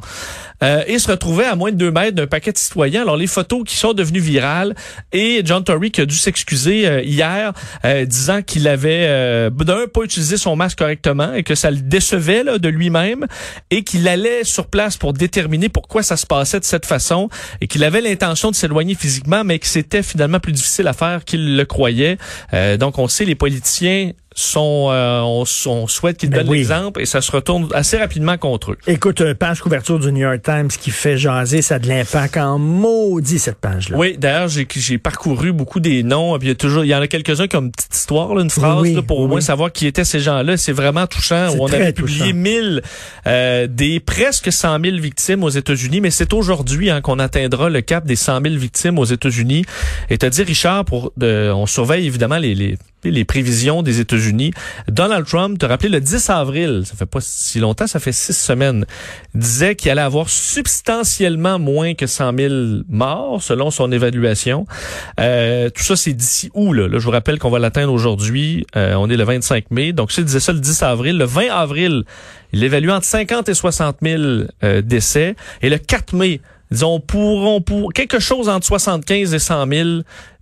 euh, 0.64 0.84
et 0.88 1.00
se 1.00 1.10
retrouvait 1.10 1.46
à 1.46 1.56
moins 1.56 1.72
de 1.72 1.78
deux 1.78 1.92
mètres 1.92 2.16
d'un 2.16 2.28
paquet 2.28 2.52
de 2.52 2.58
citoyens. 2.58 3.02
Alors, 3.04 3.18
les 3.18 3.28
photos 3.28 3.64
qui 3.66 3.76
sont 3.76 3.94
devenues 3.94 4.20
virales 4.20 4.76
et 5.12 5.42
John 5.46 5.64
Tory 5.64 5.92
qui 5.92 6.02
a 6.02 6.06
dû 6.06 6.16
s'excuser 6.16 6.88
euh, 6.88 7.02
hier, 7.02 7.54
euh, 7.86 8.06
disant 8.06 8.42
qu'il 8.42 8.68
avait, 8.68 9.06
euh, 9.08 9.50
d'un, 9.50 9.88
pas 9.88 10.02
utilisé 10.04 10.38
son 10.38 10.56
masque 10.56 10.78
correctement 10.78 11.34
et 11.34 11.44
que 11.44 11.56
ça 11.56 11.72
le 11.72 11.78
décevait 11.78 12.44
là, 12.44 12.58
de 12.58 12.70
lui-même 12.70 13.26
et 13.72 13.84
qu'il 13.84 14.08
allait 14.08 14.44
sur 14.44 14.68
place 14.68 14.98
pour 14.98 15.14
déterminer 15.14 15.70
pourquoi 15.70 16.04
ça 16.04 16.18
se 16.18 16.26
passait 16.26 16.60
de 16.60 16.66
cette 16.66 16.86
façon 16.86 17.30
et 17.62 17.68
qu'il 17.68 17.84
avait 17.84 18.02
l'intention 18.02 18.52
de 18.52 18.56
s'éloigner 18.56 18.96
physiquement, 18.96 19.44
mais 19.44 19.60
que 19.60 19.68
c'était 19.68 20.04
finalement 20.04 20.40
plus 20.40 20.52
difficile 20.52 20.88
à 20.88 20.94
faire 20.94 20.99
qu'il 21.26 21.56
le 21.56 21.66
croyait. 21.66 22.18
Euh, 22.54 22.78
donc, 22.78 22.98
on 23.00 23.08
sait, 23.08 23.26
les 23.26 23.36
politiciens 23.36 24.12
sont, 24.40 24.88
euh, 24.92 25.22
on, 25.22 25.44
on 25.68 25.88
souhaite 25.88 26.18
qu'ils 26.18 26.30
Ben 26.30 26.40
donnent 26.40 26.50
oui. 26.50 26.60
l'exemple 26.60 27.02
et 27.02 27.06
ça 27.06 27.22
se 27.22 27.32
retourne 27.32 27.68
assez 27.74 27.98
rapidement 27.98 28.38
contre 28.38 28.72
eux. 28.72 28.78
Écoute, 28.88 29.34
page 29.34 29.62
couverture 29.62 30.00
du 30.00 30.12
New 30.12 30.22
York 30.22 30.42
Times 30.44 30.70
qui 30.70 30.92
fait 30.92 31.18
jaser, 31.18 31.62
ça 31.62 31.76
a 31.76 31.80
de 31.80 31.88
l'impact 31.88 32.38
en 32.38 32.58
maudit, 32.58 33.40
cette 33.40 33.60
page-là. 33.60 33.98
Oui, 33.98 34.18
d'ailleurs, 34.18 34.48
j'ai 34.48 34.98
parcouru 34.98 35.52
beaucoup 35.52 35.80
des 35.80 36.04
noms. 36.04 36.38
Puis 36.38 36.48
il 36.48 36.50
y 36.50 36.54
a 36.54 36.56
toujours, 36.56 36.86
il 36.86 36.88
y 36.88 36.96
en 36.96 37.02
a 37.02 37.08
quelques-uns 37.08 37.48
comme 37.48 37.66
une 37.66 37.72
petite 37.72 37.96
histoire, 37.96 38.34
là, 38.34 38.42
une 38.42 38.50
phrase 38.50 38.82
Oui, 38.82 38.94
là, 38.94 39.02
pour 39.02 39.20
oui, 39.20 39.26
au 39.26 39.28
moins 39.28 39.42
savoir 39.42 39.72
qui 39.72 39.88
étaient 39.88 40.06
ces 40.06 40.20
gens-là. 40.20 40.58
C'est 40.58 40.72
vraiment 40.72 41.08
touchant. 41.08 41.50
On 41.60 41.68
avait 41.68 41.94
publié 41.94 42.32
touchant. 42.32 42.36
1000 42.36 42.82
euh, 43.28 43.68
des 43.68 44.00
presque 44.00 44.52
100 44.52 44.80
000 44.84 44.98
victimes 44.98 45.44
aux 45.44 45.50
États-Unis, 45.50 46.02
mais 46.02 46.12
c'est 46.12 46.34
aujourd'hui 46.34 46.90
hein, 46.90 47.02
qu'on 47.02 47.20
atteindra 47.20 47.70
le 47.70 47.82
cap 47.82 48.06
des 48.06 48.16
100 48.16 48.42
000 48.44 48.56
victimes 48.56 49.00
aux 49.00 49.06
États-Unis. 49.06 49.66
Et 50.10 50.18
te 50.18 50.26
dire, 50.26 50.46
Richard, 50.46 50.86
pour 50.86 51.12
de, 51.18 51.52
on 51.54 51.66
surveille 51.66 52.08
évidemment 52.08 52.38
les, 52.38 52.56
les 52.56 52.78
les 53.04 53.26
prévisions 53.26 53.82
des 53.82 54.00
États-Unis. 54.00 54.52
Donald 54.88 55.26
Trump, 55.26 55.58
te 55.58 55.66
rappelé 55.66 55.90
le 55.90 56.02
10 56.02 56.30
avril, 56.30 56.84
ça 56.86 56.96
fait 56.96 57.06
pas 57.06 57.20
si 57.22 57.60
longtemps, 57.60 57.88
ça 57.88 58.00
fait 58.00 58.12
six 58.12 58.38
semaines, 58.38 58.86
disait 59.34 59.76
qu'il 59.76 59.90
allait 59.92 60.02
avoir 60.02 60.30
substantiellement 60.30 61.60
moins 61.60 61.94
que 61.94 62.08
100 62.08 62.38
000 62.38 62.54
morts, 62.90 63.42
selon 63.42 63.72
son 63.72 63.92
évaluation. 63.92 64.66
Euh, 65.20 65.70
tout 65.70 65.84
ça, 65.84 65.96
c'est 65.96 66.14
d'ici 66.14 66.50
où, 66.54 66.74
là? 66.74 66.88
je 66.92 66.98
vous 66.98 67.12
rappelle 67.12 67.40
qu'on 67.40 67.50
va 67.50 67.60
l'atteindre 67.60 67.94
aujourd'hui. 67.94 68.66
Euh, 68.76 68.96
on 68.96 69.10
est 69.10 69.18
le 69.18 69.24
25 69.24 69.72
mai. 69.72 69.94
Donc, 69.94 70.12
s'il 70.12 70.26
disait 70.26 70.40
ça 70.40 70.52
le 70.52 70.60
10 70.60 70.84
avril, 70.84 71.18
le 71.18 71.26
20 71.26 71.50
avril, 71.50 72.04
il 72.52 72.64
évalue 72.64 72.90
entre 72.90 73.06
50 73.06 73.50
et 73.50 73.54
60 73.54 73.98
000 74.02 74.22
euh, 74.64 74.82
décès. 74.82 75.36
Et 75.62 75.70
le 75.70 75.78
4 75.78 76.14
mai, 76.14 76.42
disons, 76.72 77.00
pourront 77.00 77.62
pour 77.62 77.94
quelque 77.94 78.20
chose 78.20 78.50
entre 78.50 78.66
75 78.66 79.34
et 79.34 79.40
100 79.40 79.68
000 79.68 79.90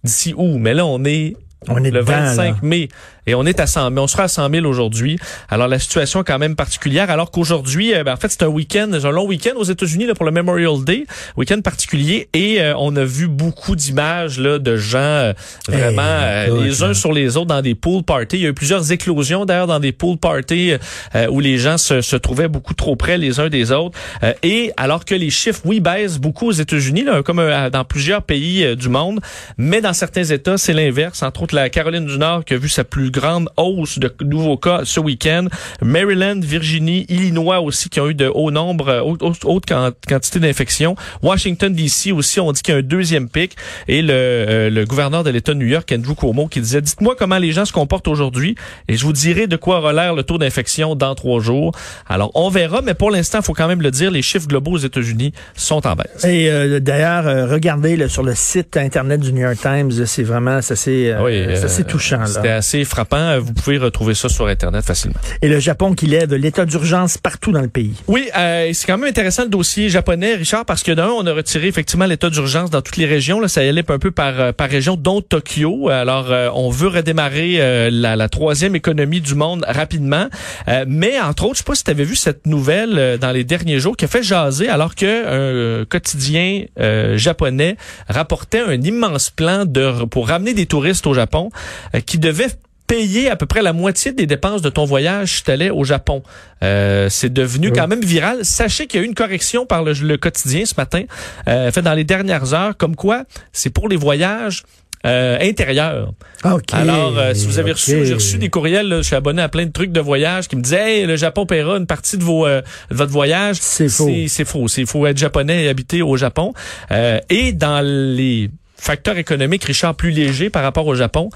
d'ici 0.03 0.33
où? 0.35 0.57
Mais 0.57 0.73
là, 0.73 0.85
on 0.85 1.03
est 1.05 1.35
on 1.67 1.83
est 1.83 1.91
le 1.91 2.01
dedans, 2.01 2.13
25 2.13 2.45
là. 2.45 2.55
mai 2.61 2.89
et 3.27 3.35
on 3.35 3.45
est 3.45 3.59
à 3.59 3.67
100 3.67 3.89
000. 3.91 4.03
On 4.03 4.07
sera 4.07 4.23
à 4.23 4.27
100 4.27 4.49
000 4.49 4.65
aujourd'hui. 4.65 5.19
Alors 5.49 5.67
la 5.67 5.79
situation 5.79 6.21
est 6.21 6.23
quand 6.23 6.39
même 6.39 6.55
particulière. 6.55 7.09
Alors 7.09 7.31
qu'aujourd'hui, 7.31 7.93
euh, 7.93 8.03
ben, 8.03 8.13
en 8.13 8.17
fait, 8.17 8.29
c'est 8.29 8.43
un 8.43 8.47
week-end, 8.47 8.89
c'est 8.93 9.05
un 9.05 9.11
long 9.11 9.27
week-end 9.27 9.53
aux 9.55 9.63
États-Unis 9.63 10.07
pour 10.15 10.25
le 10.25 10.31
Memorial 10.31 10.83
Day, 10.83 11.05
week-end 11.35 11.61
particulier. 11.61 12.29
Et 12.33 12.61
euh, 12.61 12.73
on 12.77 12.95
a 12.95 13.03
vu 13.03 13.27
beaucoup 13.27 13.75
d'images 13.75 14.39
là 14.39 14.59
de 14.59 14.77
gens 14.77 14.97
euh, 14.97 15.33
vraiment 15.67 16.01
euh, 16.01 16.63
les 16.63 16.83
uns 16.83 16.89
là. 16.89 16.93
sur 16.93 17.11
les 17.11 17.37
autres 17.37 17.47
dans 17.47 17.61
des 17.61 17.75
pool 17.75 18.03
parties. 18.03 18.37
Il 18.37 18.41
y 18.43 18.45
a 18.45 18.49
eu 18.49 18.53
plusieurs 18.53 18.91
éclosions 18.91 19.45
d'ailleurs 19.45 19.67
dans 19.67 19.79
des 19.79 19.91
pool 19.91 20.17
parties 20.17 20.73
euh, 21.15 21.27
où 21.29 21.39
les 21.39 21.57
gens 21.57 21.77
se, 21.77 22.01
se 22.01 22.15
trouvaient 22.15 22.47
beaucoup 22.47 22.73
trop 22.73 22.95
près 22.95 23.17
les 23.17 23.39
uns 23.39 23.49
des 23.49 23.71
autres. 23.71 23.97
Euh, 24.23 24.33
et 24.43 24.71
alors 24.77 25.05
que 25.05 25.15
les 25.15 25.29
chiffres, 25.29 25.61
oui, 25.65 25.79
baissent 25.79 26.19
beaucoup 26.19 26.47
aux 26.47 26.51
États-Unis, 26.51 27.05
comme 27.25 27.39
euh, 27.39 27.69
dans 27.69 27.83
plusieurs 27.83 28.23
pays 28.23 28.63
euh, 28.63 28.75
du 28.75 28.89
monde, 28.89 29.19
mais 29.57 29.81
dans 29.81 29.93
certains 29.93 30.23
États, 30.23 30.57
c'est 30.57 30.73
l'inverse. 30.73 31.23
Entre 31.23 31.43
autres, 31.43 31.55
la 31.55 31.69
Caroline 31.69 32.05
du 32.05 32.17
Nord 32.17 32.45
qui 32.45 32.53
a 32.53 32.57
vu 32.57 32.69
sa 32.69 32.83
plus 32.83 33.11
grande 33.19 33.49
hausse 33.57 33.99
de 33.99 34.13
nouveaux 34.23 34.57
cas 34.57 34.81
ce 34.83 34.99
week-end. 34.99 35.47
Maryland, 35.81 36.39
Virginie, 36.41 37.05
Illinois 37.09 37.59
aussi 37.59 37.89
qui 37.89 37.99
ont 37.99 38.09
eu 38.09 38.13
de 38.15 38.27
hauts 38.33 38.51
nombres, 38.51 38.89
euh, 38.89 39.01
haute, 39.01 39.21
haute- 39.23 39.45
haute 39.45 39.65
quan- 39.67 39.91
quantité 40.07 40.39
d'infections. 40.39 40.95
Washington 41.21 41.73
DC 41.73 42.11
aussi, 42.11 42.39
on 42.39 42.51
dit 42.51 42.61
qu'il 42.61 42.73
y 42.73 42.75
a 42.77 42.79
un 42.79 42.83
deuxième 42.83 43.29
pic. 43.29 43.55
Et 43.87 44.01
le, 44.01 44.09
euh, 44.13 44.69
le 44.69 44.85
gouverneur 44.85 45.23
de 45.23 45.29
l'État 45.29 45.53
de 45.53 45.59
New 45.59 45.67
York, 45.67 45.91
Andrew 45.95 46.13
Cuomo, 46.15 46.47
qui 46.47 46.59
disait, 46.61 46.81
dites-moi 46.81 47.15
comment 47.17 47.37
les 47.37 47.51
gens 47.51 47.65
se 47.65 47.73
comportent 47.73 48.07
aujourd'hui 48.07 48.55
et 48.87 48.97
je 48.97 49.05
vous 49.05 49.13
dirai 49.13 49.47
de 49.47 49.55
quoi 49.55 49.91
l'air 49.93 50.13
le 50.15 50.23
taux 50.23 50.37
d'infection 50.37 50.95
dans 50.95 51.15
trois 51.15 51.39
jours. 51.39 51.71
Alors, 52.07 52.31
on 52.35 52.49
verra, 52.49 52.81
mais 52.81 52.93
pour 52.93 53.11
l'instant, 53.11 53.39
il 53.39 53.43
faut 53.45 53.53
quand 53.53 53.67
même 53.67 53.81
le 53.81 53.91
dire, 53.91 54.11
les 54.11 54.21
chiffres 54.21 54.47
globaux 54.47 54.71
aux 54.71 54.77
États-Unis 54.77 55.33
sont 55.55 55.85
en 55.87 55.95
baisse. 55.95 56.23
Et 56.25 56.49
euh, 56.51 56.79
d'ailleurs, 56.79 57.27
euh, 57.27 57.45
regardez 57.47 57.95
là, 57.95 58.09
sur 58.09 58.23
le 58.23 58.35
site 58.35 58.75
internet 58.77 59.21
du 59.21 59.31
New 59.33 59.41
York 59.41 59.57
Times, 59.61 59.91
c'est 60.05 60.23
vraiment 60.23 60.61
ça 60.61 60.75
c'est 60.75 61.11
euh, 61.13 61.23
Oui, 61.23 61.55
ça, 61.55 61.65
euh, 61.65 61.67
c'est 61.67 61.87
touchant. 61.87 62.25
C'était 62.25 62.49
assez 62.49 62.83
frappant. 62.83 63.06
Vous 63.39 63.53
pouvez 63.53 63.77
retrouver 63.77 64.13
ça 64.13 64.29
sur 64.29 64.47
Internet 64.47 64.83
facilement. 64.85 65.19
Et 65.41 65.47
le 65.47 65.59
Japon 65.59 65.93
qui 65.93 66.07
lève 66.07 66.33
l'état 66.33 66.65
d'urgence 66.65 67.17
partout 67.17 67.51
dans 67.51 67.61
le 67.61 67.67
pays. 67.67 67.93
Oui, 68.07 68.29
euh, 68.37 68.69
c'est 68.73 68.87
quand 68.87 68.97
même 68.97 69.09
intéressant 69.09 69.43
le 69.43 69.49
dossier 69.49 69.89
japonais, 69.89 70.35
Richard, 70.35 70.65
parce 70.65 70.83
que 70.83 70.91
d'un, 70.91 71.09
on 71.09 71.25
a 71.25 71.33
retiré 71.33 71.67
effectivement 71.67 72.05
l'état 72.05 72.29
d'urgence 72.29 72.69
dans 72.69 72.81
toutes 72.81 72.97
les 72.97 73.05
régions. 73.05 73.39
Là, 73.39 73.47
ça 73.47 73.63
y 73.63 73.69
allait 73.69 73.83
un 73.89 73.99
peu 73.99 74.11
par, 74.11 74.39
euh, 74.39 74.51
par 74.51 74.69
région, 74.69 74.95
dont 74.95 75.21
Tokyo. 75.21 75.89
Alors, 75.89 76.31
euh, 76.31 76.49
on 76.53 76.69
veut 76.69 76.89
redémarrer 76.89 77.55
euh, 77.59 77.89
la, 77.91 78.15
la 78.15 78.29
troisième 78.29 78.75
économie 78.75 79.21
du 79.21 79.35
monde 79.35 79.65
rapidement. 79.67 80.27
Euh, 80.67 80.85
mais 80.87 81.19
entre 81.19 81.45
autres, 81.45 81.55
je 81.55 81.59
sais 81.59 81.63
pas 81.63 81.75
si 81.75 81.83
tu 81.83 81.91
avais 81.91 82.03
vu 82.03 82.15
cette 82.15 82.45
nouvelle 82.45 82.97
euh, 82.97 83.17
dans 83.17 83.31
les 83.31 83.43
derniers 83.43 83.79
jours 83.79 83.95
qui 83.95 84.05
a 84.05 84.07
fait 84.07 84.23
jaser, 84.23 84.69
alors 84.69 84.95
que 84.95 85.81
un 85.81 85.85
quotidien 85.85 86.63
euh, 86.79 87.17
japonais 87.17 87.77
rapportait 88.07 88.61
un 88.61 88.81
immense 88.81 89.29
plan 89.29 89.65
de 89.65 90.05
pour 90.05 90.27
ramener 90.27 90.53
des 90.53 90.65
touristes 90.65 91.07
au 91.07 91.13
Japon 91.13 91.49
euh, 91.95 91.99
qui 91.99 92.17
devait 92.17 92.47
payer 92.87 93.29
à 93.29 93.35
peu 93.35 93.45
près 93.45 93.61
la 93.61 93.73
moitié 93.73 94.13
des 94.13 94.25
dépenses 94.25 94.61
de 94.61 94.69
ton 94.69 94.85
voyage 94.85 95.37
si 95.37 95.43
tu 95.43 95.51
allais 95.51 95.69
au 95.69 95.83
Japon. 95.83 96.23
Euh, 96.63 97.09
c'est 97.09 97.31
devenu 97.31 97.67
Oui. 97.67 97.73
quand 97.75 97.87
même 97.87 98.01
viral. 98.03 98.45
Sachez 98.45 98.87
qu'il 98.87 98.99
y 98.99 99.03
a 99.03 99.05
eu 99.05 99.07
une 99.09 99.15
correction 99.15 99.65
par 99.65 99.83
le, 99.83 99.93
le 99.93 100.17
quotidien 100.17 100.65
ce 100.65 100.73
matin, 100.77 101.03
euh, 101.47 101.71
fait 101.71 101.81
dans 101.81 101.93
les 101.93 102.05
dernières 102.05 102.53
heures, 102.53 102.77
comme 102.77 102.95
quoi 102.95 103.23
c'est 103.51 103.69
pour 103.69 103.89
les 103.89 103.97
voyages 103.97 104.63
euh, 105.05 105.37
intérieurs. 105.41 106.11
OK. 106.43 106.73
Alors, 106.73 107.17
euh, 107.17 107.33
si 107.33 107.45
vous 107.45 107.59
avez 107.59 107.71
reçu, 107.71 108.03
j'ai 108.05 108.13
reçu 108.15 108.37
des 108.39 108.49
courriels, 108.49 108.87
là, 108.87 108.97
je 108.97 109.03
suis 109.03 109.15
abonné 109.15 109.41
à 109.41 109.47
plein 109.47 109.65
de 109.65 109.71
trucs 109.71 109.91
de 109.91 109.99
voyage 110.01 110.47
qui 110.47 110.55
me 110.55 110.61
disaient, 110.61 110.99
hey, 111.01 111.05
le 111.05 111.15
Japon 111.15 111.45
paiera 111.45 111.77
une 111.77 111.85
partie 111.85 112.17
de 112.17 112.23
vos 112.23 112.47
euh, 112.47 112.61
de 112.89 112.95
votre 112.95 113.11
voyage. 113.11 113.57
C'est 113.59 113.89
faux. 113.89 114.09
C'est 114.27 114.43
faux. 114.45 114.67
C'est 114.67 114.85
faut 114.85 115.05
être 115.05 115.17
japonais 115.17 115.65
et 115.65 115.69
habiter 115.69 116.01
au 116.01 116.17
Japon. 116.17 116.53
Euh, 116.91 117.19
et 117.29 117.51
dans 117.53 117.81
les 117.85 118.49
facteurs 118.75 119.17
économiques, 119.17 119.63
Richard, 119.65 119.95
plus 119.95 120.11
légers 120.11 120.49
par 120.49 120.63
rapport 120.63 120.87
au 120.87 120.95
Japon, 120.95 121.29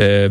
euh, 0.00 0.28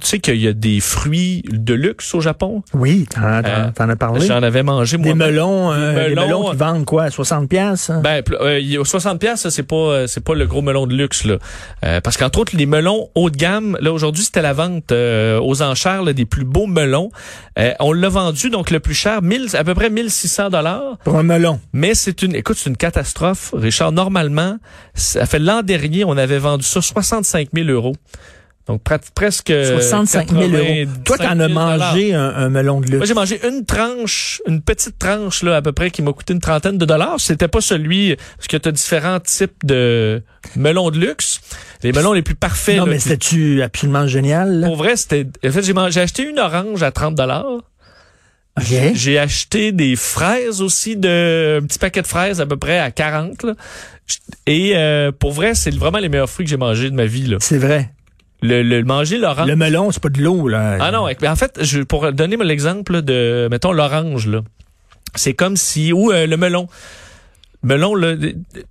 tu 0.00 0.06
sais 0.06 0.18
qu'il 0.20 0.36
y 0.40 0.46
a 0.48 0.52
des 0.52 0.80
fruits 0.80 1.42
de 1.50 1.74
luxe 1.74 2.14
au 2.14 2.20
Japon? 2.20 2.62
Oui, 2.74 3.06
t'en, 3.12 3.20
Euh, 3.22 3.70
t'en 3.74 3.88
as 3.88 3.96
parlé. 3.96 4.26
J'en 4.26 4.42
avais 4.42 4.62
mangé 4.62 4.96
moi. 4.96 5.08
Des 5.08 5.14
melons, 5.14 5.72
euh, 5.72 6.08
Des 6.08 6.14
des 6.14 6.20
melons, 6.20 6.50
qui 6.50 6.56
vendent 6.56 6.84
quoi, 6.84 7.10
60 7.10 7.48
pièces 7.48 7.90
Ben, 8.02 8.22
pl- 8.22 8.38
euh, 8.40 8.84
60 8.84 9.18
pièces, 9.20 9.48
c'est 9.48 9.62
pas 9.64 9.76
euh, 9.76 10.06
c'est 10.06 10.22
pas 10.22 10.34
le 10.34 10.46
gros 10.46 10.62
melon 10.62 10.86
de 10.86 10.94
luxe 10.94 11.24
là. 11.24 11.38
Euh, 11.84 12.00
parce 12.00 12.16
qu'entre 12.16 12.38
autres 12.40 12.56
les 12.56 12.66
melons 12.66 13.08
haut 13.14 13.30
de 13.30 13.36
gamme, 13.36 13.76
là 13.80 13.92
aujourd'hui 13.92 14.22
c'était 14.24 14.42
la 14.42 14.52
vente 14.52 14.92
euh, 14.92 15.40
aux 15.40 15.62
enchères 15.62 16.02
là, 16.02 16.12
des 16.12 16.24
plus 16.24 16.44
beaux 16.44 16.66
melons. 16.66 17.10
Euh, 17.58 17.72
on 17.80 17.92
l'a 17.92 18.08
vendu 18.08 18.50
donc 18.50 18.70
le 18.70 18.80
plus 18.80 18.94
cher 18.94 19.20
1000 19.22 19.56
à 19.56 19.64
peu 19.64 19.74
près 19.74 19.90
1600 19.90 20.50
dollars, 20.50 20.98
pour 21.04 21.18
un 21.18 21.22
melon. 21.22 21.60
mais 21.72 21.94
c'est 21.94 22.22
une 22.22 22.34
écoute, 22.34 22.56
c'est 22.58 22.70
une 22.70 22.76
catastrophe. 22.76 23.52
Richard 23.54 23.92
normalement, 23.92 24.58
ça 24.94 25.26
fait 25.26 25.38
l'an 25.38 25.62
dernier, 25.62 26.04
on 26.04 26.16
avait 26.16 26.38
vendu 26.38 26.64
ça 26.64 26.80
65 26.80 27.48
000 27.54 27.68
euros. 27.68 27.94
Donc 28.68 28.82
prat- 28.84 29.00
presque 29.14 29.48
65 29.52 30.30
000 30.30 30.42
euros. 30.42 30.52
85 30.52 31.04
Toi, 31.04 31.18
t'en 31.18 31.40
as 31.40 31.48
000 31.48 31.48
mangé 31.50 32.14
un, 32.14 32.28
un 32.28 32.48
melon 32.48 32.80
de 32.80 32.86
moi, 32.88 32.96
luxe. 32.98 33.08
j'ai 33.08 33.14
mangé 33.14 33.40
une 33.48 33.64
tranche, 33.64 34.40
une 34.46 34.62
petite 34.62 34.98
tranche, 35.00 35.42
là, 35.42 35.56
à 35.56 35.62
peu 35.62 35.72
près, 35.72 35.90
qui 35.90 36.00
m'a 36.00 36.12
coûté 36.12 36.32
une 36.32 36.38
trentaine 36.40 36.78
de 36.78 36.84
dollars. 36.84 37.16
C'était 37.18 37.48
pas 37.48 37.60
celui, 37.60 38.14
parce 38.36 38.46
que 38.46 38.56
tu 38.56 38.68
as 38.68 38.72
différents 38.72 39.18
types 39.18 39.64
de 39.64 40.22
melons 40.54 40.90
de 40.90 40.98
luxe. 41.00 41.40
Les 41.82 41.90
melons 41.90 42.12
les 42.12 42.22
plus 42.22 42.36
parfaits, 42.36 42.76
non, 42.76 42.84
là, 42.84 42.92
mais 42.92 42.96
qui- 42.98 43.02
c'était-tu 43.02 43.62
absolument 43.62 44.06
génial? 44.06 44.60
là? 44.60 44.66
pour 44.68 44.76
vrai, 44.76 44.94
c'était, 44.96 45.26
en 45.44 45.50
fait, 45.50 45.62
j'ai, 45.62 45.72
mangé- 45.72 45.90
j'ai 45.94 46.00
acheté 46.00 46.22
une 46.22 46.38
orange 46.38 46.84
à 46.84 46.92
30 46.92 47.16
dollars. 47.16 47.44
OK. 48.60 48.74
J'ai 48.94 49.18
acheté 49.18 49.72
des 49.72 49.96
fraises 49.96 50.60
aussi 50.60 50.96
de, 50.96 51.58
un 51.60 51.66
petit 51.66 51.78
paquet 51.78 52.02
de 52.02 52.06
fraises 52.06 52.40
à 52.40 52.46
peu 52.46 52.56
près 52.58 52.78
à 52.78 52.90
40, 52.90 53.42
là. 53.44 53.54
Et, 54.46 54.72
euh, 54.76 55.10
pour 55.10 55.32
vrai, 55.32 55.54
c'est 55.54 55.74
vraiment 55.74 55.98
les 55.98 56.08
meilleurs 56.10 56.28
fruits 56.30 56.44
que 56.44 56.50
j'ai 56.50 56.56
mangés 56.58 56.90
de 56.90 56.94
ma 56.94 57.06
vie, 57.06 57.26
là. 57.26 57.38
C'est 57.40 57.58
vrai. 57.58 57.90
Le, 58.42 58.62
le 58.62 58.82
manger 58.82 59.18
l'orange. 59.18 59.46
Le 59.46 59.56
melon, 59.56 59.90
c'est 59.92 60.02
pas 60.02 60.08
de 60.08 60.20
l'eau, 60.20 60.48
là. 60.48 60.78
Ah 60.80 60.90
non, 60.90 61.06
mais 61.20 61.28
en 61.28 61.36
fait, 61.36 61.60
je, 61.62 61.82
pour 61.82 62.12
donner 62.12 62.36
l'exemple 62.36 63.02
de, 63.02 63.48
mettons, 63.50 63.72
l'orange, 63.72 64.26
là, 64.26 64.40
c'est 65.14 65.34
comme 65.34 65.56
si, 65.56 65.92
ou 65.92 66.10
euh, 66.10 66.26
le 66.26 66.36
melon. 66.36 66.66
Melon, 67.62 67.94
là, 67.94 68.14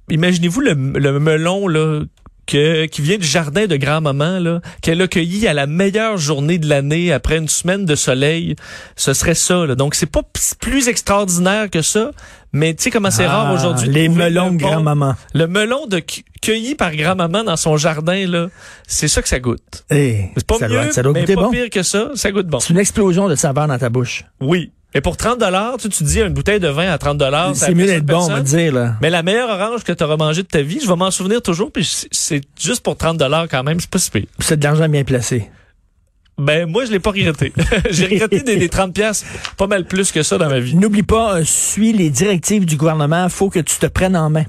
imaginez-vous 0.10 0.60
le, 0.60 0.74
le 0.74 1.20
melon, 1.20 1.68
là, 1.70 2.02
que, 2.48 2.86
qui 2.86 3.02
vient 3.02 3.18
du 3.18 3.26
jardin 3.28 3.66
de 3.68 3.76
grand-maman, 3.78 4.40
là, 4.40 4.62
qu'elle 4.82 5.02
a 5.02 5.08
cueilli 5.08 5.48
à 5.48 5.54
la 5.54 5.68
meilleure 5.68 6.18
journée 6.18 6.58
de 6.58 6.68
l'année 6.68 7.12
après 7.14 7.38
une 7.38 7.48
semaine 7.48 7.86
de 7.86 7.96
soleil. 7.96 8.56
Ce 8.96 9.14
serait 9.14 9.36
ça, 9.36 9.66
là. 9.66 9.76
Donc, 9.76 9.96
c'est 9.96 10.06
pas 10.12 10.22
plus 10.60 10.88
extraordinaire 10.90 11.70
que 11.70 11.82
ça, 11.82 12.12
mais 12.52 12.74
tu 12.74 12.84
sais 12.84 12.90
comment 12.92 13.12
c'est 13.12 13.28
rare 13.28 13.48
Ah, 13.50 13.54
aujourd'hui. 13.54 13.88
Les 13.90 14.10
melons 14.10 14.50
le 14.50 14.58
de 14.58 14.62
bon- 14.64 14.68
grand-maman. 14.70 15.16
Le 15.34 15.48
melon 15.48 15.86
de 15.88 16.00
cu- 16.00 16.24
cueilli 16.42 16.76
par 16.76 16.94
grand-maman 16.96 17.44
dans 17.46 17.56
son 17.56 17.78
jardin, 17.78 18.28
là, 18.28 18.48
c'est 18.88 19.08
ça 19.08 19.22
que 19.22 19.30
ça 19.30 19.40
goûte. 19.40 19.86
Eh, 19.90 20.26
C'est 20.36 20.46
pas 20.46 20.58
ça 20.58 20.68
mieux, 20.68 20.74
doit, 20.76 20.92
ça 20.92 21.04
doit 21.04 21.14
mais 21.14 21.22
goûter 21.22 21.36
pas 21.36 21.42
bon. 21.44 21.52
pire 21.52 21.70
que 21.70 21.84
ça, 21.84 22.10
ça 22.16 22.32
goûte 22.32 22.48
bon. 22.48 22.60
C'est 22.60 22.74
une 22.74 22.80
explosion 22.80 23.30
de 23.30 23.36
saveur 23.36 23.68
dans 23.68 23.78
ta 23.78 23.90
bouche. 23.90 24.26
Oui. 24.42 24.72
Et 24.94 25.00
pour 25.02 25.16
30 25.16 25.40
dollars, 25.40 25.78
tu, 25.78 25.88
tu 25.90 26.04
dis 26.04 26.20
une 26.20 26.34
bouteille 26.34 26.60
de 26.60 26.68
vin 26.68 26.90
à 26.92 26.98
30 26.98 27.18
dollars, 27.18 27.56
C'est 27.56 27.74
mieux 27.74 27.86
d'être 27.86 28.06
bon, 28.06 28.26
on 28.26 28.28
va 28.28 28.42
dire, 28.42 28.74
là. 28.74 28.96
Mais 29.02 29.10
la 29.10 29.24
meilleure 29.24 29.50
orange 29.50 29.84
que 29.84 29.92
tu 29.94 30.04
auras 30.04 30.18
mangée 30.18 30.44
de 30.44 30.48
ta 30.48 30.62
vie, 30.62 30.80
je 30.84 30.88
vais 30.88 30.96
m'en 30.98 31.12
souvenir 31.12 31.42
toujours, 31.42 31.72
puis 31.72 31.90
c'est- 32.12 32.42
juste 32.60 32.84
pour 32.84 32.98
30 32.98 33.18
dollars 33.18 33.48
quand 33.50 33.64
même, 33.64 33.80
c'est 33.80 33.90
pas 33.90 34.00
si 34.00 34.12
pire. 34.12 34.26
C'est 34.40 34.58
de 34.60 34.64
l'argent 34.64 34.90
bien 34.90 35.04
placé. 35.04 35.50
Ben 36.38 36.68
moi 36.68 36.86
je 36.86 36.92
l'ai 36.92 37.00
pas 37.00 37.12
regretté. 37.12 37.54
J'ai 37.92 38.08
regretté 38.08 38.42
des, 38.42 38.58
des 38.58 38.70
30 38.70 38.94
pièces 38.94 39.24
pas 39.58 39.68
mal 39.68 39.86
plus 39.86 40.12
que 40.12 40.24
ça 40.24 40.38
dans 40.40 40.50
ma 40.50 40.60
vie. 40.60 40.76
N'oublie 40.76 41.04
pas, 41.04 41.36
euh, 41.36 41.44
suis 41.46 41.94
les 41.94 42.10
directives 42.10 42.66
du 42.66 42.78
gouvernement. 42.78 43.30
faut 43.30 43.50
que 43.50 43.60
tu 43.60 43.78
te 43.78 43.86
prennes 43.86 44.16
en 44.16 44.30
main. 44.30 44.46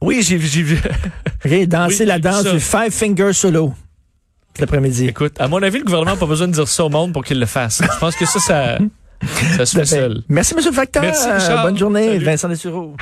Oui, 0.00 0.22
j'ai 0.22 0.36
vu 0.36 0.48
j'ai 0.48 0.62
vu. 0.62 0.78
OK? 1.44 1.66
Danser 1.68 2.00
Oui, 2.00 2.06
la 2.06 2.18
danse 2.18 2.44
du 2.44 2.58
Five 2.58 2.90
Finger 2.90 3.32
Solo 3.32 3.72
cet 4.54 4.64
après-midi. 4.64 5.06
Écoute, 5.06 5.34
à 5.38 5.48
mon 5.48 5.62
avis, 5.62 5.78
le 5.78 5.84
gouvernement 5.84 6.10
n'a 6.12 6.16
pas 6.18 6.26
besoin 6.26 6.46
de 6.48 6.52
dire 6.52 6.68
ça 6.68 6.84
au 6.84 6.88
monde 6.90 7.12
pour 7.12 7.24
qu'il 7.24 7.38
le 7.38 7.46
fasse. 7.46 7.80
Je 7.82 7.98
pense 7.98 8.16
que 8.16 8.26
ça 8.26 8.38
ça 8.40 8.78
ça 9.56 9.66
se 9.66 9.78
fait 9.78 9.84
seul. 9.84 10.22
Merci, 10.28 10.54
M. 10.54 10.72
facteur. 10.72 11.02
Merci, 11.02 11.30
Richard. 11.30 11.62
Bonne 11.64 11.78
journée. 11.78 12.06
Salut. 12.06 12.24
Vincent 12.24 12.48
Dessureau. 12.48 12.94